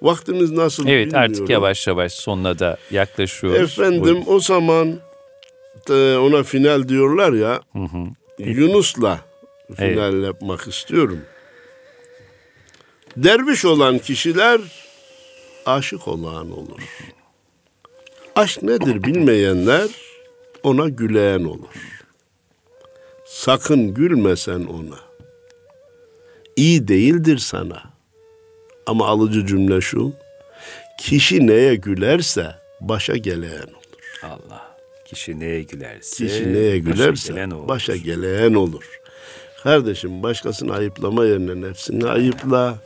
Vaktimiz 0.03 0.51
nasıl 0.51 0.87
Evet 0.87 1.07
bilmiyorum. 1.07 1.31
artık 1.33 1.51
yavaş 1.51 1.87
yavaş 1.87 2.13
sonuna 2.13 2.59
da 2.59 2.77
yaklaşıyoruz. 2.91 3.61
Efendim 3.79 4.03
Buyurun. 4.03 4.25
o 4.27 4.41
zaman 4.41 5.01
e, 5.91 6.17
ona 6.17 6.43
final 6.43 6.89
diyorlar 6.89 7.33
ya. 7.33 7.61
Yunus'la 8.39 9.21
final 9.77 10.23
yapmak 10.25 10.69
istiyorum. 10.69 11.21
Derviş 13.17 13.65
olan 13.65 13.99
kişiler 13.99 14.61
aşık 15.67 16.09
olan 16.09 16.51
olur. 16.59 16.83
Aşk 18.37 18.63
nedir 18.63 19.03
bilmeyenler 19.03 19.89
ona 20.63 20.89
güleyen 20.89 21.45
olur. 21.45 21.75
Sakın 23.27 23.95
gülmesen 23.95 24.65
ona. 24.65 24.99
İyi 26.57 26.89
değildir 26.89 27.39
sana. 27.39 27.92
Ama 28.87 29.07
alıcı 29.07 29.47
cümle 29.47 29.81
şu. 29.81 30.13
Kişi 31.01 31.47
neye 31.47 31.75
gülerse 31.75 32.47
başa 32.81 33.17
geleyen 33.17 33.63
olur. 33.63 34.23
Allah. 34.23 34.77
Kişi 35.05 35.41
neye 35.41 35.63
gülerse, 35.63 36.27
Kişi 36.27 36.53
neye 36.53 36.85
başa 36.87 36.93
gülerse 36.93 37.33
gelen 37.33 37.51
olur. 37.51 37.69
başa 37.69 37.97
geleyen 37.97 38.55
olur. 38.55 39.01
Kardeşim 39.63 40.23
başkasını 40.23 40.75
ayıplama 40.75 41.25
yerine 41.25 41.69
nefsini 41.69 42.07
ayıpla. 42.07 42.79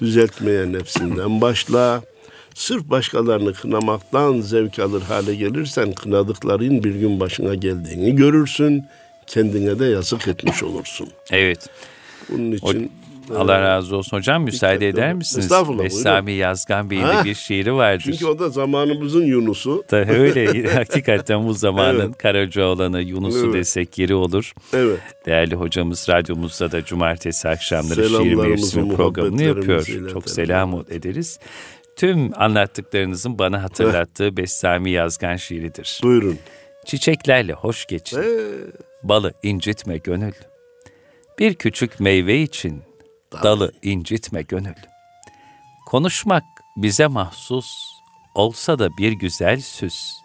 Düzeltmeye 0.00 0.72
nefsinden 0.72 1.40
başla. 1.40 2.02
Sırf 2.54 2.84
başkalarını 2.84 3.52
kınamaktan 3.54 4.40
zevk 4.40 4.78
alır 4.78 5.02
hale 5.02 5.34
gelirsen 5.34 5.92
kınadıkların 5.92 6.84
bir 6.84 6.94
gün 6.94 7.20
başına 7.20 7.54
geldiğini 7.54 8.16
görürsün. 8.16 8.84
Kendine 9.26 9.78
de 9.78 9.84
yazık 9.86 10.28
etmiş 10.28 10.62
olursun. 10.62 11.08
Evet. 11.30 11.68
Bunun 12.28 12.52
için 12.52 12.92
Allah 13.36 13.60
razı 13.62 13.96
olsun 13.96 14.16
hocam. 14.16 14.42
Müsaade 14.42 14.74
dikkatli 14.80 14.86
eder 14.86 15.14
misiniz? 15.14 15.44
Estağfurullah. 15.44 15.84
Esami 15.84 16.32
Yazgan 16.32 16.90
Bey'in 16.90 17.02
de 17.06 17.24
bir 17.24 17.34
şiiri 17.34 17.74
vardır. 17.74 18.02
çünkü 18.04 18.26
o 18.26 18.38
da 18.38 18.48
zamanımızın 18.48 19.24
Yunus'u. 19.24 19.84
Da 19.90 19.96
öyle 19.96 20.68
hakikaten 20.74 21.46
bu 21.46 21.52
zamanın 21.54 22.00
Evet. 22.00 22.18
Karacaoğlan'ı 22.18 23.00
Yunus'u 23.02 23.44
Evet. 23.44 23.54
desek 23.54 23.98
yeri 23.98 24.14
olur. 24.14 24.52
Evet. 24.72 24.98
Değerli 25.26 25.54
hocamız 25.54 26.08
radyomuzda 26.08 26.72
da 26.72 26.84
cumartesi 26.84 27.48
akşamları 27.48 28.08
şiir 28.08 28.34
mevsimi 28.34 28.96
programını 28.96 29.42
yapıyor. 29.42 29.86
Çok 30.12 30.30
selam 30.30 30.84
ederiz. 30.90 31.38
Tüm 31.96 32.30
anlattıklarınızın 32.40 33.38
bana 33.38 33.62
hatırlattığı 33.62 34.36
Bestami 34.36 34.90
Yazgan 34.90 35.36
şiiridir. 35.36 36.00
Buyurun. 36.02 36.38
Çiçeklerle 36.86 37.52
hoş 37.52 37.86
geçin. 37.86 38.20
Balı 39.02 39.32
incitme 39.42 39.98
gönül. 39.98 40.32
Bir 41.38 41.54
küçük 41.54 42.00
meyve 42.00 42.42
için 42.42 42.82
dalı 43.32 43.72
incitme 43.82 44.42
gönül. 44.42 44.74
Konuşmak 45.86 46.44
bize 46.76 47.06
mahsus 47.06 47.66
olsa 48.34 48.78
da 48.78 48.96
bir 48.98 49.12
güzel 49.12 49.60
süs. 49.60 50.20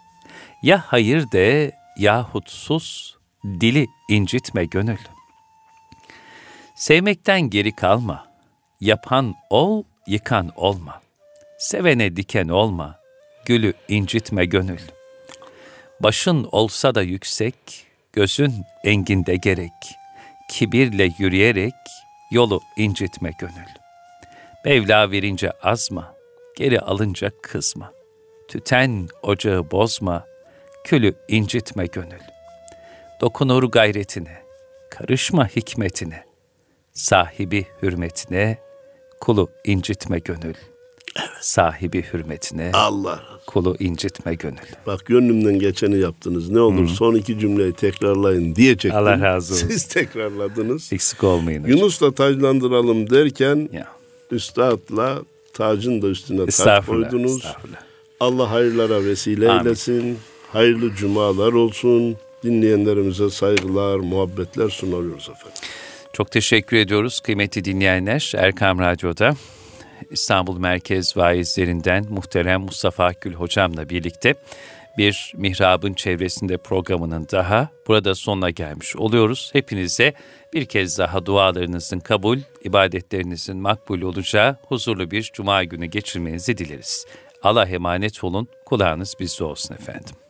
Ya 0.62 0.84
hayır 0.86 1.30
de 1.30 1.72
yahut 1.98 2.50
sus, 2.50 3.14
dili 3.44 3.86
incitme 4.08 4.64
gönül. 4.64 4.98
Sevmekten 6.74 7.40
geri 7.40 7.72
kalma. 7.72 8.26
Yapan 8.80 9.34
ol, 9.50 9.82
yıkan 10.06 10.52
olma. 10.56 11.00
Sevene 11.58 12.16
diken 12.16 12.48
olma. 12.48 12.98
Gülü 13.46 13.74
incitme 13.88 14.44
gönül. 14.44 14.80
Başın 16.00 16.48
olsa 16.52 16.94
da 16.94 17.02
yüksek, 17.02 17.54
gözün 18.12 18.54
enginde 18.84 19.36
gerek. 19.36 19.72
Kibirle 20.50 21.10
yürüyerek 21.18 21.74
yolu 22.34 22.60
incitme 22.76 23.30
gönül. 23.38 23.68
Mevla 24.64 25.10
verince 25.10 25.50
azma, 25.62 26.14
geri 26.56 26.80
alınca 26.80 27.30
kızma. 27.42 27.92
Tüten 28.48 29.08
ocağı 29.22 29.70
bozma, 29.70 30.26
külü 30.84 31.14
incitme 31.28 31.86
gönül. 31.86 32.20
Dokunur 33.20 33.62
gayretine, 33.62 34.42
karışma 34.90 35.48
hikmetine. 35.48 36.24
Sahibi 36.92 37.66
hürmetine, 37.82 38.58
kulu 39.20 39.50
incitme 39.64 40.18
gönül. 40.18 40.54
Sahibi 41.40 42.02
hürmetine, 42.02 42.70
Allah 42.74 43.22
kulu 43.46 43.76
incitme 43.80 44.34
gönül. 44.34 44.58
Bak 44.86 45.06
gönlümden 45.06 45.58
geçeni 45.58 45.98
yaptınız. 45.98 46.50
Ne 46.50 46.60
olur 46.60 46.88
son 46.88 47.14
iki 47.14 47.38
cümleyi 47.38 47.72
tekrarlayın 47.72 48.54
diyecektim. 48.56 49.00
Allah 49.00 49.20
razı 49.20 49.54
olsun. 49.54 49.68
Siz 49.68 49.84
tekrarladınız. 49.84 50.92
Eksik 50.92 51.24
olmayın 51.24 51.62
hocam. 51.64 51.76
Yunus'la 51.76 52.12
taclandıralım 52.14 53.10
derken 53.10 53.68
Ya. 53.72 53.86
üstadla 54.30 55.18
tacın 55.52 56.02
da 56.02 56.06
üstüne 56.06 56.46
taç 56.46 56.86
koydunuz. 56.86 57.36
estağfurullah. 57.36 57.78
Allah 58.20 58.50
hayırlara 58.50 59.04
vesile 59.04 59.50
Amin. 59.50 59.64
eylesin. 59.66 60.18
Hayırlı 60.52 60.94
cumalar 60.94 61.52
olsun. 61.52 62.16
Dinleyenlerimize 62.44 63.30
saygılar, 63.30 63.96
muhabbetler 63.98 64.68
sunarıyoruz 64.68 65.22
efendim. 65.22 65.60
Çok 66.12 66.30
teşekkür 66.30 66.76
ediyoruz 66.76 67.20
kıymetli 67.20 67.64
dinleyenler. 67.64 68.32
Erkam 68.36 68.78
Radyo'da 68.78 69.34
İstanbul 70.10 70.58
Merkez 70.58 71.16
Vaizlerinden 71.16 72.06
muhterem 72.10 72.60
Mustafa 72.60 73.04
Akgül 73.04 73.34
hocamla 73.34 73.88
birlikte 73.88 74.34
bir 74.98 75.32
mihrabın 75.36 75.94
çevresinde 75.94 76.56
programının 76.56 77.28
daha 77.32 77.68
burada 77.88 78.14
sonuna 78.14 78.50
gelmiş 78.50 78.96
oluyoruz. 78.96 79.50
Hepinize 79.52 80.14
bir 80.52 80.66
kez 80.66 80.98
daha 80.98 81.26
dualarınızın 81.26 82.00
kabul, 82.00 82.38
ibadetlerinizin 82.64 83.56
makbul 83.56 84.02
olacağı 84.02 84.56
huzurlu 84.68 85.10
bir 85.10 85.30
cuma 85.34 85.64
günü 85.64 85.86
geçirmenizi 85.86 86.58
dileriz. 86.58 87.06
Allah 87.42 87.66
emanet 87.66 88.24
olun, 88.24 88.48
kulağınız 88.66 89.14
bizde 89.20 89.44
olsun 89.44 89.74
efendim. 89.74 90.23